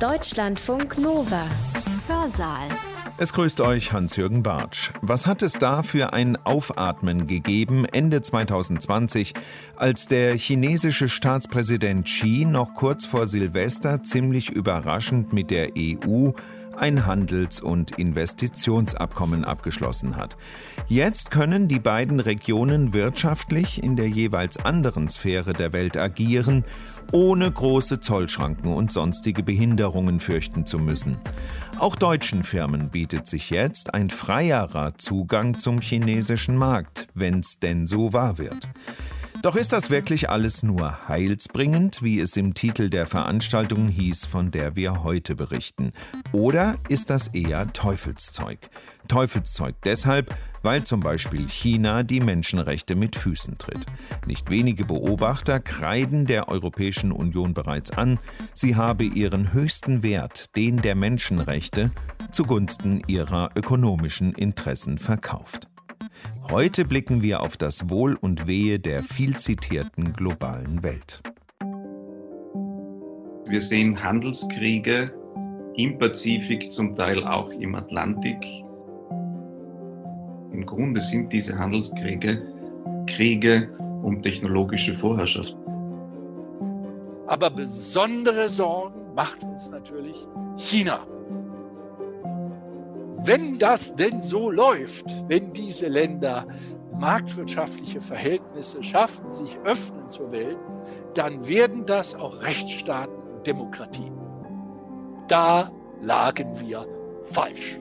[0.00, 1.46] Deutschlandfunk Nova.
[2.08, 2.68] Hörsaal.
[3.16, 4.90] Es grüßt euch Hans-Jürgen Bartsch.
[5.02, 9.34] Was hat es da für ein Aufatmen gegeben Ende 2020,
[9.76, 16.32] als der chinesische Staatspräsident Xi noch kurz vor Silvester ziemlich überraschend mit der EU
[16.76, 20.36] ein Handels- und Investitionsabkommen abgeschlossen hat.
[20.88, 26.64] Jetzt können die beiden Regionen wirtschaftlich in der jeweils anderen Sphäre der Welt agieren,
[27.12, 31.18] ohne große Zollschranken und sonstige Behinderungen fürchten zu müssen.
[31.78, 38.12] Auch deutschen Firmen bietet sich jetzt ein freierer Zugang zum chinesischen Markt, wenn's denn so
[38.12, 38.68] wahr wird.
[39.44, 44.50] Doch ist das wirklich alles nur heilsbringend, wie es im Titel der Veranstaltung hieß, von
[44.50, 45.92] der wir heute berichten?
[46.32, 48.58] Oder ist das eher Teufelszeug?
[49.06, 53.84] Teufelszeug deshalb, weil zum Beispiel China die Menschenrechte mit Füßen tritt.
[54.26, 58.18] Nicht wenige Beobachter kreiden der Europäischen Union bereits an,
[58.54, 61.90] sie habe ihren höchsten Wert, den der Menschenrechte,
[62.32, 65.68] zugunsten ihrer ökonomischen Interessen verkauft.
[66.50, 71.22] Heute blicken wir auf das Wohl und Wehe der viel zitierten globalen Welt.
[73.48, 75.12] Wir sehen Handelskriege
[75.76, 78.44] im Pazifik, zum Teil auch im Atlantik.
[80.52, 82.42] Im Grunde sind diese Handelskriege
[83.06, 83.68] Kriege
[84.02, 85.56] um technologische Vorherrschaft.
[87.26, 91.06] Aber besondere Sorgen macht uns natürlich China.
[93.26, 96.46] Wenn das denn so läuft, wenn diese Länder
[96.92, 100.58] marktwirtschaftliche Verhältnisse schaffen, sich öffnen zur Welt,
[101.14, 104.12] dann werden das auch Rechtsstaaten und Demokratien.
[105.26, 106.86] Da lagen wir
[107.22, 107.80] falsch.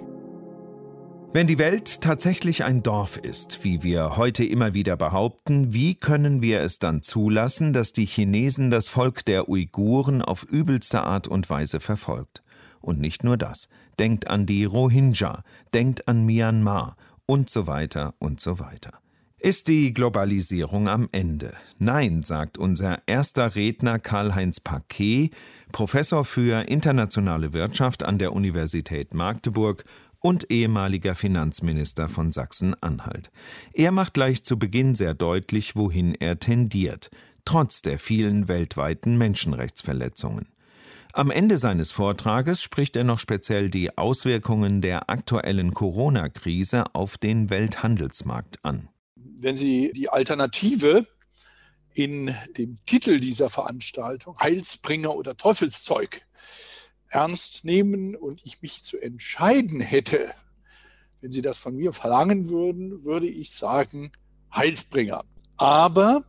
[1.34, 6.42] Wenn die Welt tatsächlich ein Dorf ist, wie wir heute immer wieder behaupten, wie können
[6.42, 11.50] wir es dann zulassen, dass die Chinesen das Volk der Uiguren auf übelste Art und
[11.50, 12.44] Weise verfolgt?
[12.84, 13.70] Und nicht nur das.
[13.98, 19.00] Denkt an die Rohingya, denkt an Myanmar und so weiter und so weiter.
[19.40, 21.54] Ist die Globalisierung am Ende?
[21.78, 25.32] Nein, sagt unser erster Redner Karl-Heinz Paquet,
[25.72, 29.84] Professor für internationale Wirtschaft an der Universität Magdeburg
[30.20, 33.32] und ehemaliger Finanzminister von Sachsen-Anhalt.
[33.74, 37.12] Er macht gleich zu Beginn sehr deutlich, wohin er tendiert,
[37.44, 40.53] trotz der vielen weltweiten Menschenrechtsverletzungen.
[41.16, 47.52] Am Ende seines Vortrages spricht er noch speziell die Auswirkungen der aktuellen Corona-Krise auf den
[47.52, 48.90] Welthandelsmarkt an.
[49.16, 51.06] Wenn Sie die Alternative
[51.94, 56.24] in dem Titel dieser Veranstaltung Heilsbringer oder Teufelszeug
[57.10, 60.34] ernst nehmen und ich mich zu entscheiden hätte,
[61.22, 64.12] wenn Sie das von mir verlangen würden, würde ich sagen
[64.52, 65.24] Heilsbringer.
[65.58, 66.26] Aber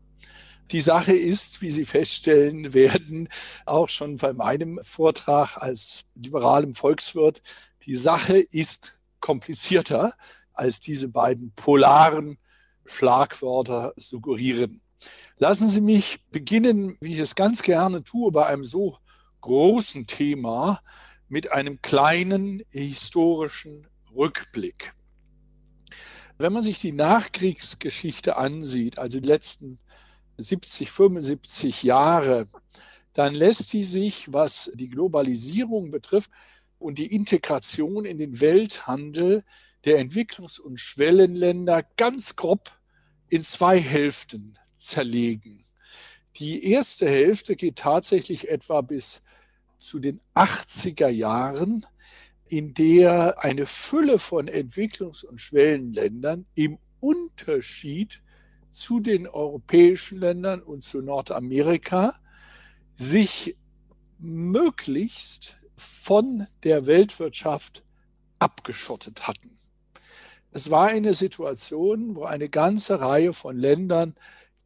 [0.71, 3.29] die Sache ist, wie Sie feststellen werden,
[3.67, 7.43] auch schon bei meinem Vortrag als liberalem Volkswirt,
[7.85, 10.15] die Sache ist komplizierter,
[10.53, 12.39] als diese beiden polaren
[12.87, 14.81] Schlagwörter suggerieren.
[15.37, 18.99] Lassen Sie mich beginnen, wie ich es ganz gerne tue, bei einem so
[19.41, 20.81] großen Thema
[21.29, 24.95] mit einem kleinen historischen Rückblick.
[26.39, 29.79] Wenn man sich die Nachkriegsgeschichte ansieht, also die letzten
[30.37, 32.49] 70, 75 Jahre,
[33.13, 36.31] dann lässt sie sich, was die Globalisierung betrifft
[36.79, 39.45] und die Integration in den Welthandel
[39.85, 42.79] der Entwicklungs- und Schwellenländer ganz grob
[43.29, 45.61] in zwei Hälften zerlegen.
[46.37, 49.23] Die erste Hälfte geht tatsächlich etwa bis
[49.79, 51.87] zu den 80er Jahren,
[52.49, 58.21] in der eine Fülle von Entwicklungs- und Schwellenländern im Unterschied
[58.75, 62.19] zu den europäischen Ländern und zu Nordamerika
[62.95, 63.57] sich
[64.19, 67.85] möglichst von der Weltwirtschaft
[68.39, 69.57] abgeschottet hatten.
[70.51, 74.15] Es war eine Situation, wo eine ganze Reihe von Ländern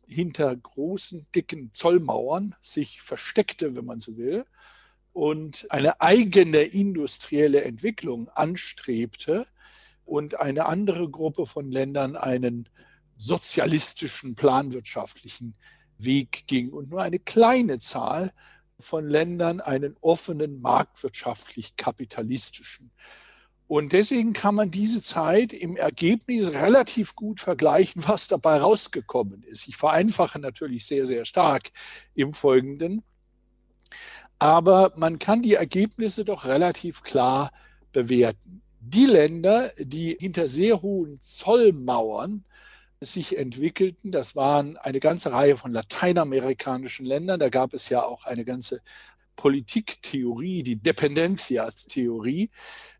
[0.06, 4.44] hinter großen, dicken Zollmauern sich versteckte, wenn man so will,
[5.12, 9.46] und eine eigene industrielle Entwicklung anstrebte
[10.04, 12.68] und eine andere Gruppe von Ländern einen
[13.18, 15.54] sozialistischen, planwirtschaftlichen
[15.98, 18.32] Weg ging und nur eine kleine Zahl
[18.78, 22.92] von Ländern einen offenen, marktwirtschaftlich kapitalistischen.
[23.66, 29.68] Und deswegen kann man diese Zeit im Ergebnis relativ gut vergleichen, was dabei rausgekommen ist.
[29.68, 31.70] Ich vereinfache natürlich sehr, sehr stark
[32.14, 33.02] im Folgenden.
[34.38, 37.52] Aber man kann die Ergebnisse doch relativ klar
[37.92, 38.62] bewerten.
[38.80, 42.44] Die Länder, die hinter sehr hohen Zollmauern
[43.00, 44.10] sich entwickelten.
[44.10, 47.40] Das waren eine ganze Reihe von lateinamerikanischen Ländern.
[47.40, 48.80] Da gab es ja auch eine ganze
[49.36, 52.50] Politiktheorie, die Dependencia-Theorie,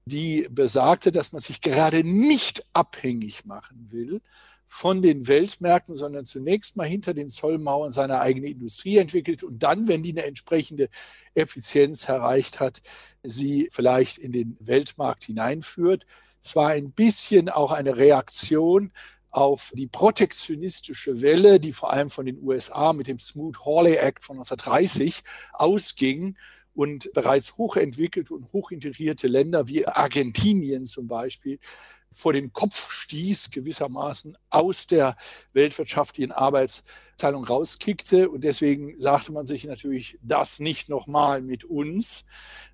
[0.05, 4.21] die besagte, dass man sich gerade nicht abhängig machen will
[4.65, 9.89] von den Weltmärkten, sondern zunächst mal hinter den Zollmauern seine eigene Industrie entwickelt und dann,
[9.89, 10.91] wenn die eine entsprechende
[11.35, 12.83] Effizienz erreicht hat,
[13.23, 16.07] sie vielleicht in den Weltmarkt hineinführt.
[16.41, 18.93] Es war ein bisschen auch eine Reaktion
[19.39, 24.39] auf die protektionistische Welle, die vor allem von den USA mit dem Smoot-Hawley Act von
[24.39, 26.37] 1930 ausging
[26.75, 31.61] und bereits hochentwickelte und hochintegrierte Länder wie Argentinien zum Beispiel
[32.11, 35.17] vor den Kopf stieß, gewissermaßen aus der
[35.53, 38.31] weltwirtschaftlichen Arbeitsteilung rauskickte.
[38.31, 42.25] Und deswegen sagte man sich natürlich, das nicht nochmal mit uns,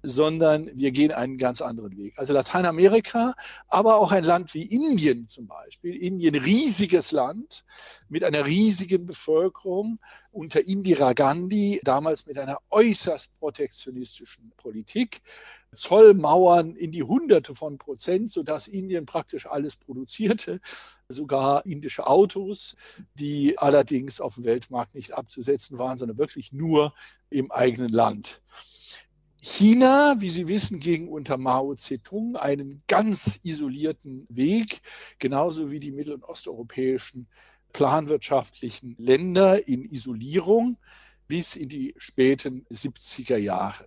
[0.02, 2.14] sondern wir gehen einen ganz anderen Weg.
[2.16, 3.34] Also Lateinamerika,
[3.69, 5.94] aber auch ein Land wie Indien zum Beispiel.
[5.94, 7.64] Indien, riesiges Land
[8.08, 9.98] mit einer riesigen Bevölkerung
[10.31, 15.22] unter Indira Gandhi, damals mit einer äußerst protektionistischen Politik.
[15.74, 20.60] Zollmauern in die Hunderte von Prozent, sodass Indien praktisch alles produzierte,
[21.08, 22.76] sogar indische Autos,
[23.14, 26.94] die allerdings auf dem Weltmarkt nicht abzusetzen waren, sondern wirklich nur
[27.30, 28.42] im eigenen Land.
[29.42, 34.80] China, wie Sie wissen, ging unter Mao Zedong einen ganz isolierten Weg,
[35.18, 37.28] genauso wie die mittel- und osteuropäischen
[37.74, 40.78] planwirtschaftlichen Länder in Isolierung
[41.26, 43.86] bis in die späten 70er Jahre.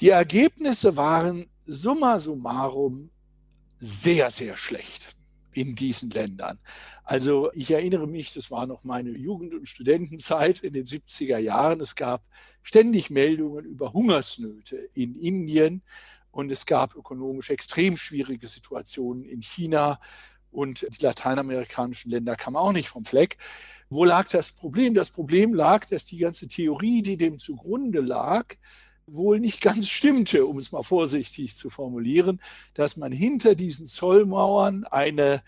[0.00, 3.10] Die Ergebnisse waren summa summarum
[3.78, 5.16] sehr, sehr schlecht
[5.52, 6.58] in diesen Ländern.
[7.02, 11.80] Also ich erinnere mich, das war noch meine Jugend- und Studentenzeit in den 70er Jahren.
[11.80, 12.22] Es gab
[12.62, 15.82] ständig Meldungen über Hungersnöte in Indien
[16.30, 19.98] und es gab ökonomisch extrem schwierige Situationen in China
[20.50, 23.38] und die lateinamerikanischen Länder kamen auch nicht vom Fleck.
[23.88, 24.92] Wo lag das Problem?
[24.92, 28.56] Das Problem lag, dass die ganze Theorie, die dem zugrunde lag,
[29.06, 32.40] wohl nicht ganz stimmte, um es mal vorsichtig zu formulieren,
[32.74, 35.42] dass man hinter diesen Zollmauern eine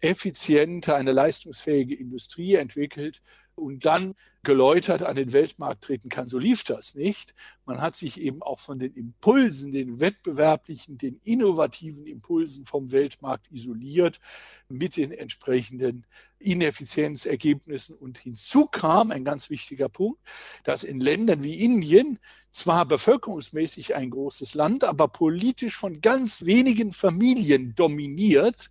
[0.00, 3.22] effiziente, eine leistungsfähige Industrie entwickelt
[3.54, 6.28] und dann geläutert an den Weltmarkt treten kann.
[6.28, 7.34] So lief das nicht.
[7.64, 13.50] Man hat sich eben auch von den Impulsen, den wettbewerblichen, den innovativen Impulsen vom Weltmarkt
[13.50, 14.20] isoliert
[14.68, 16.04] mit den entsprechenden
[16.44, 17.96] Ineffizienzergebnissen.
[17.96, 20.20] Und hinzu kam ein ganz wichtiger Punkt,
[20.64, 22.18] dass in Ländern wie Indien
[22.50, 28.70] zwar bevölkerungsmäßig ein großes Land, aber politisch von ganz wenigen Familien dominiert,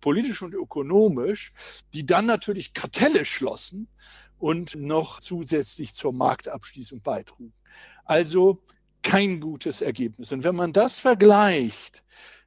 [0.00, 1.52] politisch und ökonomisch,
[1.94, 3.88] die dann natürlich Kartelle schlossen
[4.38, 7.52] und noch zusätzlich zur Marktabschließung beitrugen.
[8.04, 8.62] Also
[9.02, 10.32] kein gutes Ergebnis.
[10.32, 12.02] Und wenn man das vergleicht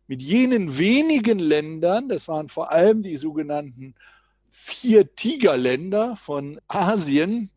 [0.07, 3.95] mit jenen wenigen Ländern, das waren vor allem die sogenannten
[4.55, 7.49] vier Tigerländer von Asien,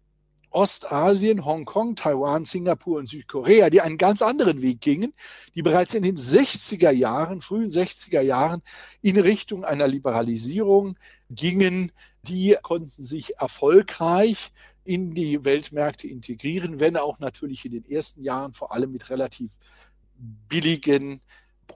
[0.51, 5.13] Ostasien, Hongkong, Taiwan, Singapur und Südkorea, die einen ganz anderen Weg gingen,
[5.55, 8.63] die bereits in den 60er Jahren, frühen 60er Jahren
[9.03, 10.97] in Richtung einer Liberalisierung
[11.29, 14.51] gingen, die konnten sich erfolgreich
[14.83, 19.53] in die Weltmärkte integrieren, wenn auch natürlich in den ersten Jahren vor allem mit relativ
[20.49, 21.21] billigen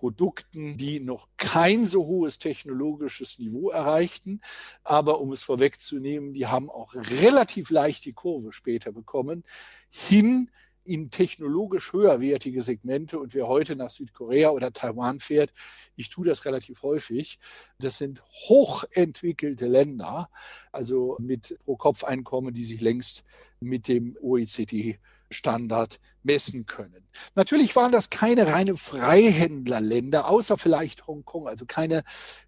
[0.01, 4.41] Produkten, die noch kein so hohes technologisches Niveau erreichten.
[4.83, 9.45] Aber um es vorwegzunehmen, die haben auch relativ leicht die Kurve später bekommen,
[9.91, 10.51] hin
[10.85, 13.19] in technologisch höherwertige Segmente.
[13.19, 15.53] Und wer heute nach Südkorea oder Taiwan fährt,
[15.97, 17.39] ich tue das relativ häufig,
[17.79, 20.31] das sind hochentwickelte Länder,
[20.73, 23.25] also mit Pro-Kopf-Einkommen, die sich längst
[23.61, 24.99] mit dem OECD
[25.31, 27.09] Standard messen können.
[27.35, 32.03] Natürlich waren das keine reine Freihändlerländer, außer vielleicht Hongkong, also keine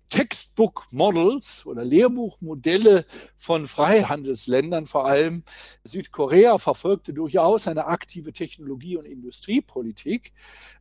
[0.09, 3.07] Textbook Models oder Lehrbuchmodelle
[3.39, 4.87] von Freihandelsländern.
[4.87, 5.43] Vor allem
[5.85, 10.33] Südkorea verfolgte durchaus eine aktive Technologie- und Industriepolitik,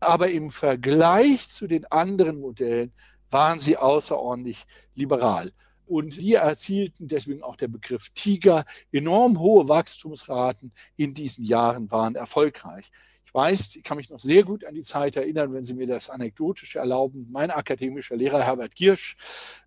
[0.02, 2.92] aber im Vergleich zu den anderen Modellen
[3.30, 4.66] waren sie außerordentlich
[4.96, 5.54] liberal.
[5.92, 12.16] Und die erzielten, deswegen auch der Begriff Tiger, enorm hohe Wachstumsraten in diesen Jahren waren
[12.16, 12.90] erfolgreich.
[13.26, 15.88] Ich weiß, ich kann mich noch sehr gut an die Zeit erinnern, wenn Sie mir
[15.88, 17.28] das anekdotisch erlauben.
[17.30, 19.18] Mein akademischer Lehrer Herbert Giersch,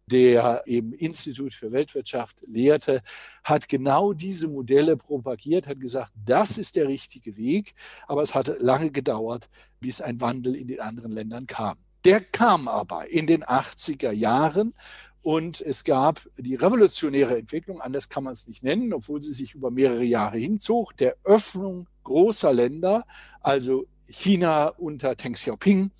[0.07, 3.03] der im Institut für Weltwirtschaft lehrte,
[3.43, 7.75] hat genau diese Modelle propagiert, hat gesagt, das ist der richtige Weg.
[8.07, 11.84] Aber es hatte lange gedauert, bis ein Wandel in den anderen Ländern kam.
[12.05, 14.75] Der kam aber in den 80er Jahren
[15.23, 19.55] und es gab die revolutionäre Entwicklung, anders kann man es nicht nennen, obwohl sie sich
[19.55, 23.07] über mehrere Jahre hinzog, der Öffnung großer Länder,
[23.41, 25.93] also China unter Deng Xiaoping,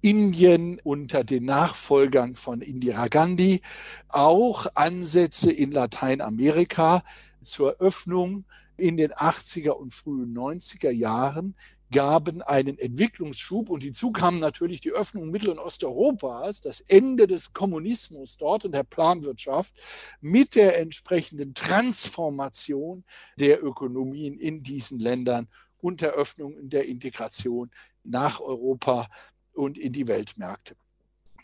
[0.00, 3.60] Indien unter den Nachfolgern von Indira Gandhi,
[4.08, 7.04] auch Ansätze in Lateinamerika
[7.42, 8.46] zur Öffnung
[8.78, 11.54] in den 80er und frühen 90er Jahren,
[11.92, 17.52] gaben einen Entwicklungsschub und hinzu kam natürlich die Öffnung Mittel- und Osteuropas, das Ende des
[17.52, 19.76] Kommunismus dort und der Planwirtschaft
[20.20, 23.04] mit der entsprechenden Transformation
[23.38, 27.70] der Ökonomien in diesen Ländern und der Öffnung der Integration
[28.02, 29.08] nach Europa
[29.52, 30.74] und in die Weltmärkte.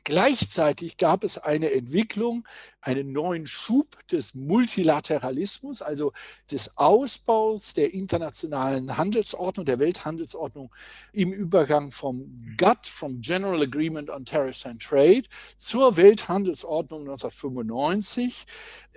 [0.08, 2.48] Gleichzeitig gab es eine Entwicklung,
[2.80, 6.14] einen neuen Schub des Multilateralismus, also
[6.50, 10.74] des Ausbaus der internationalen Handelsordnung, der Welthandelsordnung
[11.12, 15.24] im Übergang vom GATT, vom General Agreement on Tariffs and Trade,
[15.58, 18.46] zur Welthandelsordnung 1995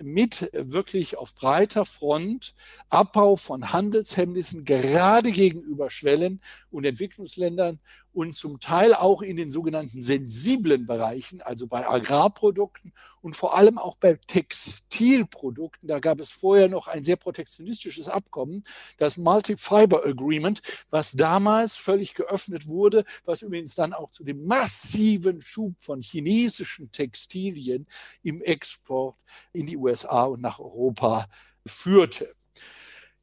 [0.01, 2.53] mit wirklich auf breiter Front
[2.87, 6.39] Abbau von Handelshemmnissen gerade gegenüber Schwellen-
[6.69, 7.81] und Entwicklungsländern
[8.13, 13.77] und zum Teil auch in den sogenannten sensiblen Bereichen, also bei Agrarprodukten und vor allem
[13.77, 15.87] auch bei Textilprodukten.
[15.87, 18.63] Da gab es vorher noch ein sehr protektionistisches Abkommen,
[18.97, 25.41] das Multi-Fiber Agreement, was damals völlig geöffnet wurde, was übrigens dann auch zu dem massiven
[25.41, 27.87] Schub von chinesischen Textilien
[28.23, 29.15] im Export
[29.53, 31.27] in die USA und nach Europa
[31.65, 32.35] führte.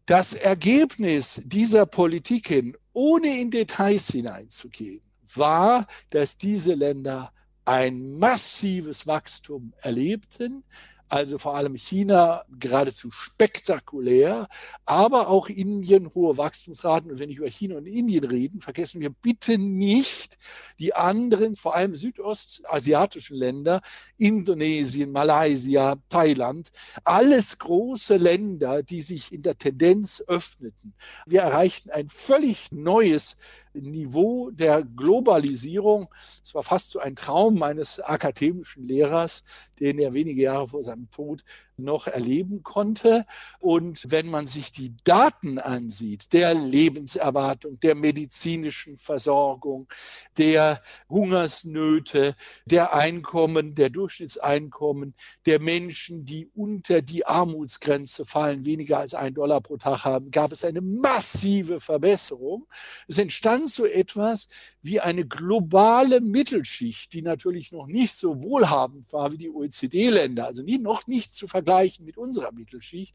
[0.09, 5.03] Das Ergebnis dieser Politiken, ohne in Details hineinzugehen,
[5.35, 7.31] war, dass diese Länder
[7.67, 10.65] ein massives Wachstum erlebten,
[11.09, 14.49] also vor allem China geradezu spektakulär,
[14.85, 17.11] aber auch Indien hohe Wachstumsraten.
[17.11, 20.39] Und wenn ich über China und Indien rede, vergessen wir bitte nicht
[20.79, 23.81] die anderen, vor allem südostasiatischen Länder,
[24.19, 26.71] Indonesien, Malaysia, Thailand,
[27.05, 30.95] alles große Länder, die sich in der Tendenz öffneten.
[31.27, 33.39] Wir erreichten ein völlig neues
[33.75, 36.09] Niveau der Globalisierung.
[36.43, 39.45] Es war fast so ein Traum meines akademischen Lehrers,
[39.81, 41.45] den er wenige Jahre vor seinem Tod
[41.79, 43.25] noch erleben konnte.
[43.61, 49.89] Und wenn man sich die Daten ansieht, der Lebenserwartung, der medizinischen Versorgung,
[50.37, 55.15] der Hungersnöte, der Einkommen, der Durchschnittseinkommen
[55.47, 60.53] der Menschen, die unter die Armutsgrenze fallen, weniger als ein Dollar pro Tag haben, gab
[60.53, 62.67] es eine massive Verbesserung.
[63.07, 64.49] Es entstand so etwas
[64.83, 70.63] wie eine globale Mittelschicht, die natürlich noch nicht so wohlhabend war wie die OECD-Länder, also
[70.63, 73.15] nie, noch nicht zu vergleichen vergleichen mit unserer Mittelschicht,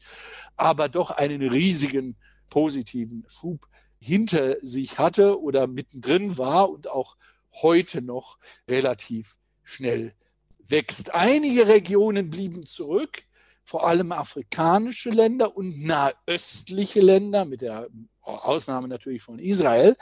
[0.56, 2.16] aber doch einen riesigen
[2.48, 3.66] positiven Schub
[3.98, 7.16] hinter sich hatte oder mittendrin war und auch
[7.62, 8.38] heute noch
[8.70, 10.14] relativ schnell
[10.58, 11.14] wächst.
[11.14, 13.24] Einige Regionen blieben zurück,
[13.64, 17.88] vor allem afrikanische Länder und nahöstliche Länder mit der
[18.24, 19.96] Ausnahme natürlich von Israel.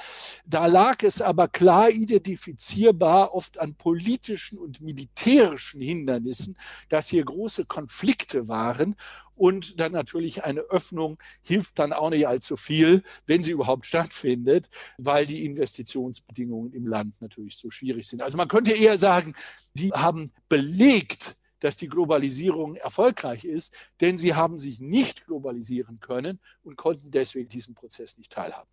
[0.47, 6.57] Da lag es aber klar identifizierbar oft an politischen und militärischen Hindernissen,
[6.89, 8.97] dass hier große Konflikte waren
[9.35, 14.69] und dann natürlich eine Öffnung hilft dann auch nicht allzu viel, wenn sie überhaupt stattfindet,
[14.99, 18.23] weil die Investitionsbedingungen im Land natürlich so schwierig sind.
[18.23, 19.35] Also man könnte eher sagen,
[19.75, 26.41] die haben belegt, dass die Globalisierung erfolgreich ist, denn sie haben sich nicht globalisieren können
[26.65, 28.71] und konnten deswegen diesen Prozess nicht teilhaben.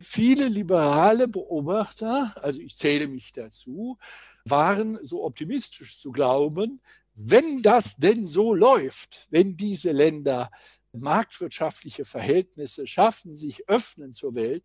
[0.00, 3.98] Viele liberale Beobachter, also ich zähle mich dazu,
[4.44, 6.80] waren so optimistisch zu glauben,
[7.14, 10.50] wenn das denn so läuft, wenn diese Länder
[10.92, 14.64] marktwirtschaftliche Verhältnisse schaffen, sich öffnen zur Welt,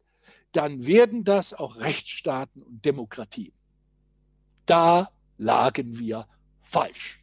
[0.53, 3.53] dann werden das auch Rechtsstaaten und Demokratien.
[4.65, 6.27] Da lagen wir
[6.69, 7.19] falsch.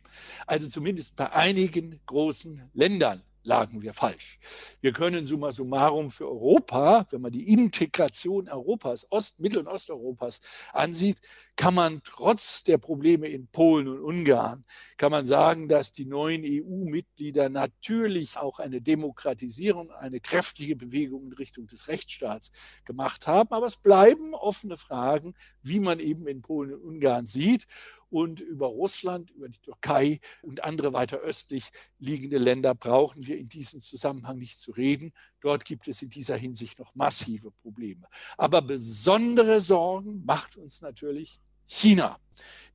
[0.46, 4.38] Also zumindest bei einigen großen Ländern lagen wir falsch.
[4.80, 10.40] Wir können summa summarum für Europa, wenn man die Integration Europas, Ost-, Mittel- und Osteuropas
[10.72, 11.20] ansieht,
[11.54, 14.64] kann man trotz der Probleme in Polen und Ungarn,
[14.98, 21.32] kann man sagen, dass die neuen EU-Mitglieder natürlich auch eine Demokratisierung, eine kräftige Bewegung in
[21.32, 22.52] Richtung des Rechtsstaats
[22.84, 23.50] gemacht haben.
[23.52, 27.66] Aber es bleiben offene Fragen, wie man eben in Polen und Ungarn sieht
[28.10, 33.48] und über Russland, über die Türkei und andere weiter östlich liegende Länder brauchen wir in
[33.48, 35.12] diesem Zusammenhang nicht zu reden.
[35.40, 38.06] Dort gibt es in dieser Hinsicht noch massive Probleme.
[38.36, 42.18] Aber besondere Sorgen macht uns natürlich China.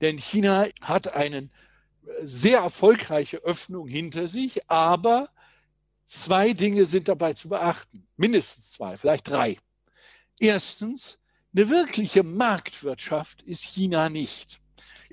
[0.01, 1.49] Denn China hat eine
[2.21, 5.29] sehr erfolgreiche Öffnung hinter sich, aber
[6.07, 8.07] zwei Dinge sind dabei zu beachten.
[8.17, 9.57] Mindestens zwei, vielleicht drei.
[10.39, 11.19] Erstens,
[11.53, 14.60] eine wirkliche Marktwirtschaft ist China nicht.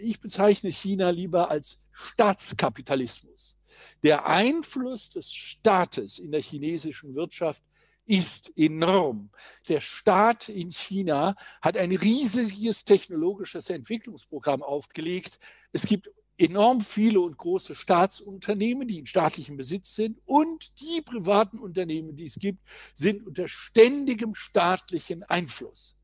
[0.00, 3.57] Ich bezeichne China lieber als Staatskapitalismus.
[4.02, 7.62] Der Einfluss des Staates in der chinesischen Wirtschaft
[8.07, 9.31] ist enorm.
[9.69, 15.38] Der Staat in China hat ein riesiges technologisches Entwicklungsprogramm aufgelegt.
[15.73, 21.59] Es gibt enorm viele und große Staatsunternehmen, die in staatlichem Besitz sind und die privaten
[21.59, 22.61] Unternehmen, die es gibt,
[22.95, 25.98] sind unter ständigem staatlichen Einfluss.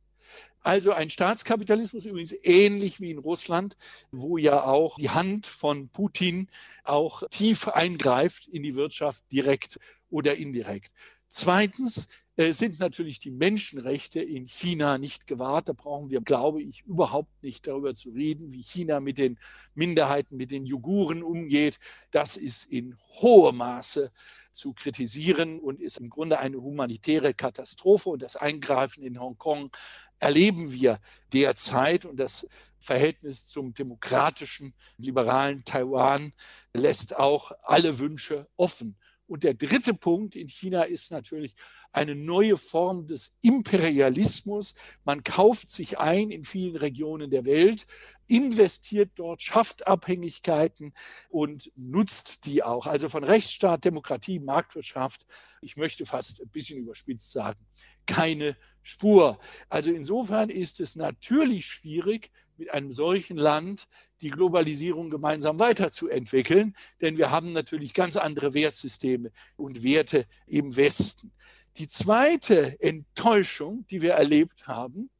[0.64, 3.76] Also ein Staatskapitalismus übrigens ähnlich wie in Russland,
[4.10, 6.48] wo ja auch die Hand von Putin
[6.84, 9.78] auch tief eingreift in die Wirtschaft direkt
[10.08, 10.92] oder indirekt.
[11.28, 15.68] Zweitens äh, sind natürlich die Menschenrechte in China nicht gewahrt.
[15.68, 19.38] Da brauchen wir, glaube ich, überhaupt nicht darüber zu reden, wie China mit den
[19.74, 21.78] Minderheiten, mit den Juguren umgeht.
[22.10, 24.10] Das ist in hohem Maße
[24.50, 28.10] zu kritisieren und ist im Grunde eine humanitäre Katastrophe.
[28.10, 29.70] Und das Eingreifen in Hongkong
[30.18, 31.00] erleben wir
[31.32, 32.04] derzeit.
[32.04, 32.46] Und das
[32.78, 36.32] Verhältnis zum demokratischen, liberalen Taiwan
[36.72, 38.96] lässt auch alle Wünsche offen.
[39.26, 41.54] Und der dritte Punkt in China ist natürlich
[41.94, 44.74] eine neue Form des Imperialismus.
[45.04, 47.86] Man kauft sich ein in vielen Regionen der Welt,
[48.26, 50.92] investiert dort, schafft Abhängigkeiten
[51.28, 52.86] und nutzt die auch.
[52.86, 55.24] Also von Rechtsstaat, Demokratie, Marktwirtschaft,
[55.60, 57.60] ich möchte fast ein bisschen überspitzt sagen,
[58.06, 59.38] keine Spur.
[59.68, 63.88] Also insofern ist es natürlich schwierig, mit einem solchen Land
[64.20, 71.32] die Globalisierung gemeinsam weiterzuentwickeln, denn wir haben natürlich ganz andere Wertsysteme und Werte im Westen.
[71.76, 75.10] Die zweite Enttäuschung, die wir erlebt haben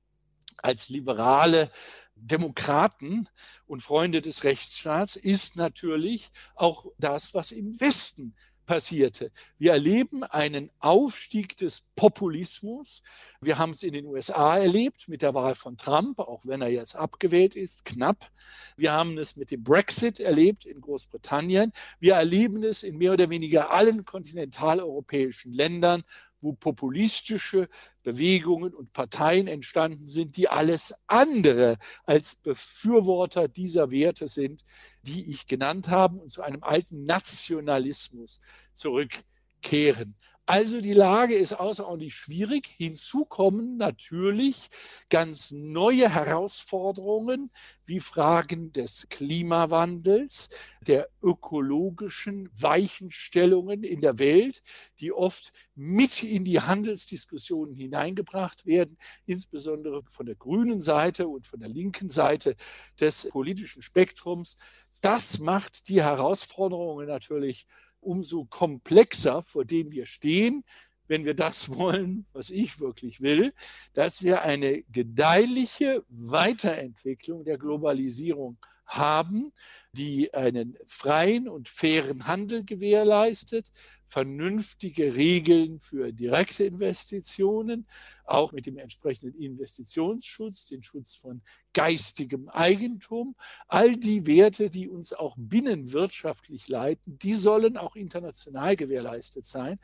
[0.59, 1.71] als liberale
[2.15, 3.29] Demokraten
[3.67, 9.31] und Freunde des Rechtsstaats, ist natürlich auch das, was im Westen passierte.
[9.59, 13.03] Wir erleben einen Aufstieg des Populismus.
[13.41, 16.71] Wir haben es in den USA erlebt mit der Wahl von Trump, auch wenn er
[16.71, 18.31] jetzt abgewählt ist, knapp.
[18.77, 21.73] Wir haben es mit dem Brexit erlebt in Großbritannien.
[22.01, 26.05] Wir erleben es in mehr oder weniger allen kontinentaleuropäischen Ländern,
[26.45, 27.69] wo populistische
[28.03, 34.65] Bewegungen und Parteien entstanden sind, die alles andere als Befürworter dieser Werte sind,
[35.03, 38.41] die ich genannt habe und zu einem alten Nationalismus
[38.73, 40.17] zurückkehren.
[40.47, 42.67] Also die Lage ist außerordentlich schwierig.
[42.67, 44.69] Hinzu kommen natürlich
[45.09, 47.51] ganz neue Herausforderungen
[47.87, 50.51] wie Fragen des Klimawandels,
[50.87, 54.63] der ökologischen Weichenstellungen in der Welt,
[55.01, 61.61] die oft mit in die Handelsdiskussionen hineingebracht werden, insbesondere von der grünen Seite und von
[61.61, 62.55] der linken Seite
[63.01, 64.59] des politischen Spektrums.
[65.01, 67.67] Das macht die Herausforderungen natürlich
[68.05, 70.65] umso komplexer, vor denen wir stehen,
[71.07, 73.53] wenn wir das wollen, was ich wirklich will,
[73.93, 79.53] dass wir eine gedeihliche Weiterentwicklung der Globalisierung haben,
[79.93, 83.71] die einen freien und fairen Handel gewährleistet,
[84.07, 87.87] vernünftige Regeln für direkte Investitionen,
[88.25, 91.43] auch mit dem entsprechenden Investitionsschutz, den Schutz von
[91.73, 93.35] geistigem Eigentum.
[93.69, 99.79] All die Werte, die uns auch binnenwirtschaftlich leiten, die sollen auch international gewährleistet sein.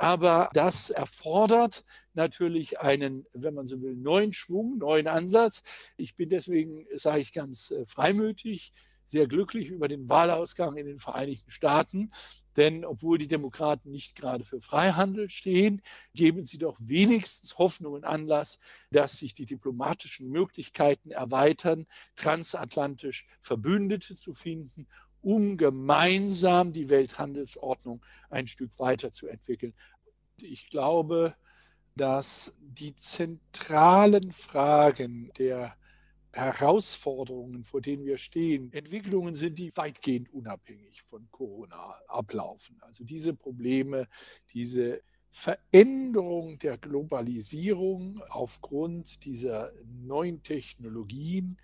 [0.00, 1.84] Aber das erfordert
[2.14, 5.62] natürlich einen, wenn man so will, neuen Schwung, neuen Ansatz.
[5.98, 8.72] Ich bin deswegen, sage ich ganz äh, freimütig,
[9.04, 12.12] sehr glücklich über den Wahlausgang in den Vereinigten Staaten.
[12.56, 15.82] Denn obwohl die Demokraten nicht gerade für Freihandel stehen,
[16.14, 18.58] geben sie doch wenigstens Hoffnung und Anlass,
[18.90, 21.84] dass sich die diplomatischen Möglichkeiten erweitern,
[22.16, 24.86] transatlantisch Verbündete zu finden
[25.22, 29.74] um gemeinsam die Welthandelsordnung ein Stück weiterzuentwickeln.
[30.38, 31.34] Ich glaube,
[31.96, 35.76] dass die zentralen Fragen der
[36.32, 42.78] Herausforderungen, vor denen wir stehen, Entwicklungen sind, die weitgehend unabhängig von Corona ablaufen.
[42.82, 44.06] Also diese Probleme,
[44.52, 51.58] diese Veränderung der Globalisierung aufgrund dieser neuen Technologien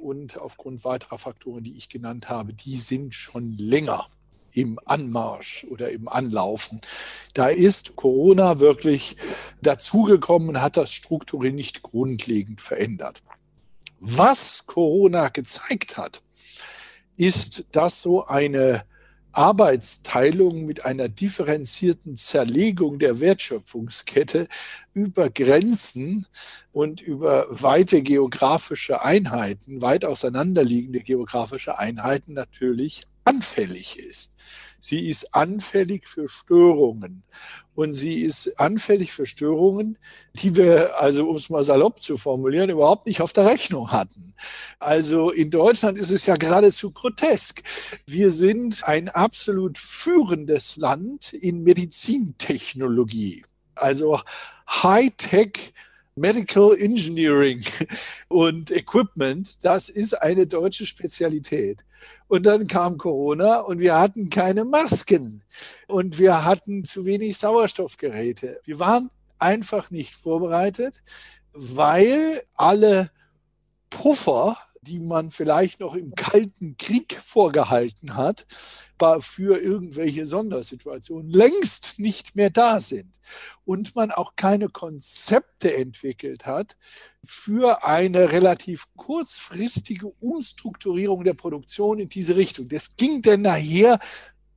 [0.00, 4.06] und aufgrund weiterer Faktoren, die ich genannt habe, die sind schon länger
[4.52, 6.80] im Anmarsch oder im Anlaufen.
[7.34, 9.16] Da ist Corona wirklich
[9.62, 13.22] dazugekommen und hat das strukturell nicht grundlegend verändert.
[14.00, 16.22] Was Corona gezeigt hat,
[17.16, 18.84] ist, dass so eine
[19.32, 24.48] Arbeitsteilung mit einer differenzierten Zerlegung der Wertschöpfungskette
[24.92, 26.26] über Grenzen
[26.72, 34.36] und über weite geografische Einheiten, weit auseinanderliegende geografische Einheiten natürlich anfällig ist.
[34.80, 37.22] Sie ist anfällig für Störungen.
[37.74, 39.96] Und sie ist anfällig für Störungen,
[40.34, 44.34] die wir, also um es mal salopp zu formulieren, überhaupt nicht auf der Rechnung hatten.
[44.78, 47.62] Also in Deutschland ist es ja geradezu grotesk.
[48.06, 53.44] Wir sind ein absolut führendes Land in Medizintechnologie.
[53.74, 54.20] Also
[54.68, 55.72] Hightech
[56.16, 57.64] Medical Engineering
[58.28, 61.84] und Equipment, das ist eine deutsche Spezialität.
[62.28, 65.42] Und dann kam Corona und wir hatten keine Masken
[65.88, 68.60] und wir hatten zu wenig Sauerstoffgeräte.
[68.64, 71.02] Wir waren einfach nicht vorbereitet,
[71.52, 73.10] weil alle
[73.90, 74.56] Puffer
[74.90, 78.44] die man vielleicht noch im Kalten Krieg vorgehalten hat,
[79.20, 83.20] für irgendwelche Sondersituationen längst nicht mehr da sind.
[83.64, 86.76] Und man auch keine Konzepte entwickelt hat
[87.24, 92.68] für eine relativ kurzfristige Umstrukturierung der Produktion in diese Richtung.
[92.68, 94.00] Das ging denn nachher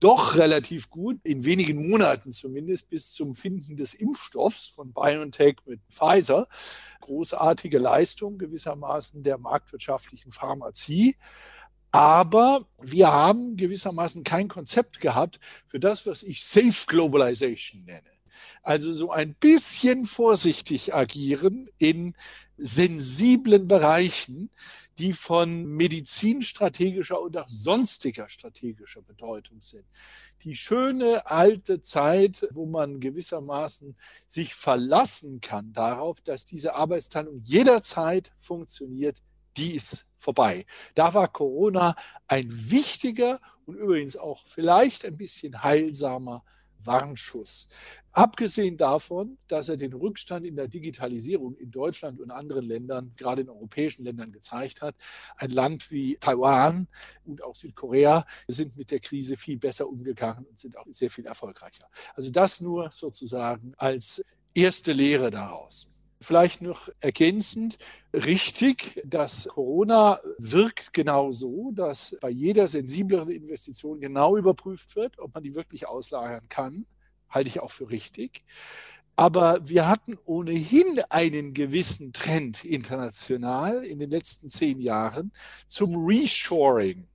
[0.04, 5.80] doch relativ gut, in wenigen Monaten zumindest, bis zum Finden des Impfstoffs von BioNTech mit
[5.90, 6.48] Pfizer.
[7.02, 11.16] Großartige Leistung gewissermaßen der marktwirtschaftlichen Pharmazie.
[11.92, 18.13] Aber wir haben gewissermaßen kein Konzept gehabt für das, was ich Safe Globalization nenne.
[18.62, 22.16] Also so ein bisschen vorsichtig agieren in
[22.58, 24.50] sensiblen Bereichen,
[24.98, 29.86] die von medizinstrategischer und auch sonstiger strategischer Bedeutung sind.
[30.44, 33.96] Die schöne alte Zeit, wo man gewissermaßen
[34.28, 39.24] sich verlassen kann darauf, dass diese Arbeitsteilung jederzeit funktioniert,
[39.58, 40.66] die ist vorbei.
[40.96, 41.96] Da war Corona
[42.28, 46.44] ein wichtiger und übrigens auch vielleicht ein bisschen heilsamer
[46.86, 47.68] Warnschuss.
[48.12, 53.42] Abgesehen davon, dass er den Rückstand in der Digitalisierung in Deutschland und anderen Ländern, gerade
[53.42, 54.96] in europäischen Ländern, gezeigt hat.
[55.36, 56.88] Ein Land wie Taiwan
[57.26, 61.26] und auch Südkorea sind mit der Krise viel besser umgegangen und sind auch sehr viel
[61.26, 61.88] erfolgreicher.
[62.14, 65.88] Also das nur sozusagen als erste Lehre daraus.
[66.24, 67.78] Vielleicht noch ergänzend,
[68.14, 75.34] richtig, dass Corona wirkt genau so, dass bei jeder sensibleren Investition genau überprüft wird, ob
[75.34, 76.86] man die wirklich auslagern kann
[77.34, 78.44] halte ich auch für richtig.
[79.16, 85.32] Aber wir hatten ohnehin einen gewissen Trend international in den letzten zehn Jahren
[85.68, 87.08] zum Reshoring.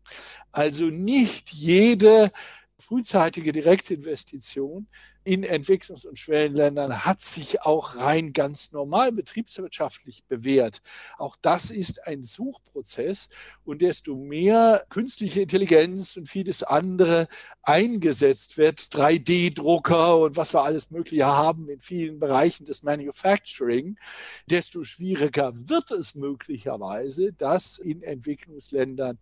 [0.53, 2.31] Also nicht jede
[2.79, 4.87] frühzeitige Direktinvestition
[5.29, 10.81] in Entwicklungs- und Schwellenländern hat sich auch rein ganz normal betriebswirtschaftlich bewährt.
[11.19, 13.29] Auch das ist ein Suchprozess
[13.63, 17.29] und desto mehr künstliche Intelligenz und vieles andere
[17.61, 23.99] eingesetzt wird, 3D-Drucker und was wir alles Mögliche haben in vielen Bereichen des Manufacturing,
[24.47, 29.19] desto schwieriger wird es möglicherweise, dass in Entwicklungsländern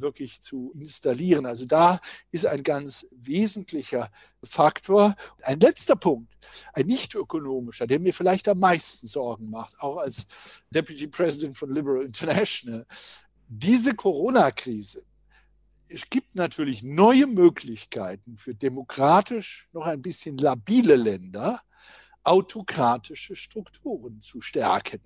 [0.00, 1.46] wirklich zu installieren.
[1.46, 4.10] Also da ist ein ganz wesentlicher
[4.42, 5.16] Faktor.
[5.46, 6.36] Ein letzter Punkt,
[6.72, 10.26] ein nicht ökonomischer, der mir vielleicht am meisten Sorgen macht, auch als
[10.70, 12.86] Deputy President von Liberal International.
[13.48, 15.04] Diese Corona-Krise
[15.88, 21.62] es gibt natürlich neue Möglichkeiten für demokratisch noch ein bisschen labile Länder,
[22.24, 25.00] autokratische Strukturen zu stärken.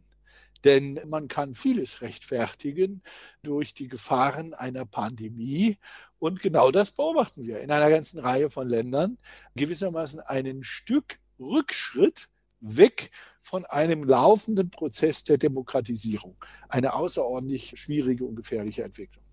[0.65, 3.03] Denn man kann vieles rechtfertigen
[3.43, 5.79] durch die Gefahren einer Pandemie.
[6.21, 9.19] Und genau das beobachten wir in einer ganzen Reihe von Ländern.
[9.57, 12.29] Gewissermaßen einen Stück Rückschritt
[12.61, 13.11] weg
[13.43, 16.37] von einem laufenden Prozess der Demokratisierung.
[16.69, 19.25] Eine außerordentlich schwierige und gefährliche Entwicklung.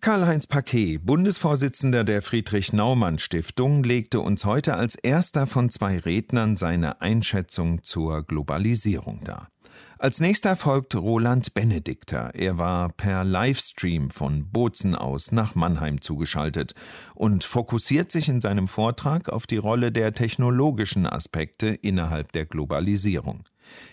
[0.00, 7.82] Karl-Heinz Paquet, Bundesvorsitzender der Friedrich-Naumann-Stiftung, legte uns heute als erster von zwei Rednern seine Einschätzung
[7.84, 9.48] zur Globalisierung dar.
[9.98, 12.34] Als nächster folgt Roland Benedikter.
[12.34, 16.74] Er war per Livestream von Bozen aus nach Mannheim zugeschaltet
[17.14, 23.44] und fokussiert sich in seinem Vortrag auf die Rolle der technologischen Aspekte innerhalb der Globalisierung.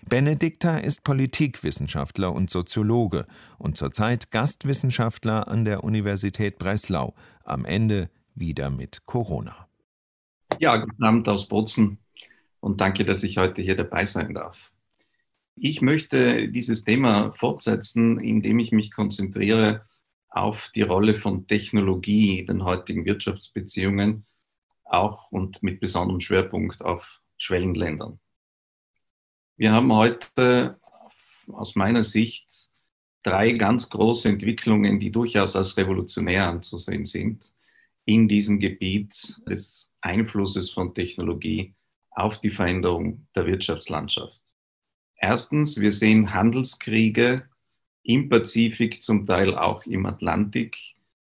[0.07, 3.25] Benedikter ist Politikwissenschaftler und Soziologe
[3.57, 9.67] und zurzeit Gastwissenschaftler an der Universität Breslau, am Ende wieder mit Corona.
[10.59, 11.99] Ja, guten Abend aus Bozen
[12.59, 14.70] und danke, dass ich heute hier dabei sein darf.
[15.63, 19.86] Ich möchte dieses Thema fortsetzen, indem ich mich konzentriere
[20.28, 24.26] auf die Rolle von Technologie in den heutigen Wirtschaftsbeziehungen,
[24.86, 28.19] auch und mit besonderem Schwerpunkt auf Schwellenländern.
[29.56, 30.80] Wir haben heute
[31.45, 32.71] aus meiner Sicht
[33.21, 37.54] drei ganz große Entwicklungen, die durchaus als revolutionär anzusehen sind
[38.06, 41.76] in diesem Gebiet des Einflusses von Technologie
[42.10, 44.40] auf die Veränderung der Wirtschaftslandschaft.
[45.23, 47.47] Erstens, wir sehen Handelskriege
[48.01, 50.75] im Pazifik, zum Teil auch im Atlantik,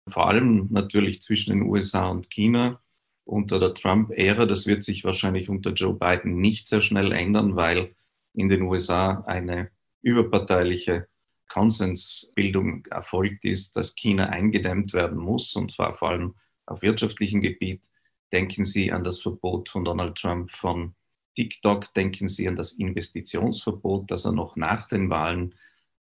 [0.09, 2.81] vor allem natürlich zwischen den USA und China
[3.25, 4.47] unter der Trump-Ära.
[4.47, 7.95] Das wird sich wahrscheinlich unter Joe Biden nicht sehr schnell ändern, weil
[8.33, 9.69] in den USA eine
[10.01, 11.07] überparteiliche
[11.47, 17.91] Konsensbildung erfolgt ist, dass China eingedämmt werden muss und zwar vor allem auf wirtschaftlichem Gebiet.
[18.33, 20.95] Denken Sie an das Verbot von Donald Trump von
[21.35, 25.55] TikTok, denken Sie an das Investitionsverbot, das er noch nach den Wahlen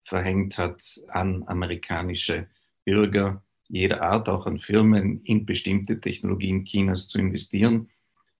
[0.04, 2.46] verhängt hat an amerikanische
[2.84, 7.88] Bürger jeder Art, auch an Firmen, in bestimmte Technologien Chinas zu investieren.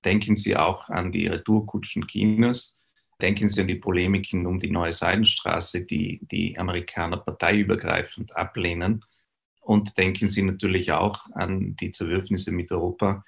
[0.05, 2.81] Denken Sie auch an die Retourkutschen Chinas.
[3.21, 9.05] Denken Sie an die Polemiken um die neue Seidenstraße, die die Amerikaner parteiübergreifend ablehnen.
[9.61, 13.25] Und denken Sie natürlich auch an die Zerwürfnisse mit Europa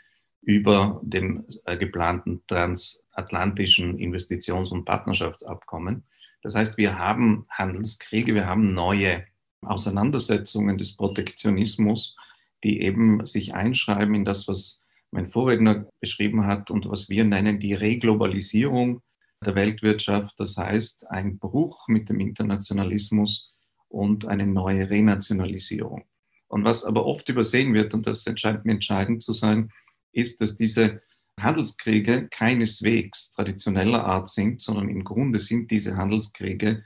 [0.47, 6.05] über dem äh, geplanten transatlantischen Investitions- und Partnerschaftsabkommen.
[6.43, 9.25] Das heißt, wir haben Handelskriege, wir haben neue
[9.63, 12.17] Auseinandersetzungen des Protektionismus,
[12.63, 17.59] die eben sich einschreiben in das, was mein Vorredner beschrieben hat und was wir nennen
[17.59, 19.03] die Reglobalisierung
[19.45, 20.39] der Weltwirtschaft.
[20.39, 23.53] Das heißt, ein Bruch mit dem Internationalismus
[23.89, 26.05] und eine neue Renationalisierung.
[26.47, 29.73] Und was aber oft übersehen wird, und das scheint mir entscheidend zu sein,
[30.13, 31.03] ist, dass diese
[31.39, 36.85] Handelskriege keineswegs traditioneller Art sind, sondern im Grunde sind diese Handelskriege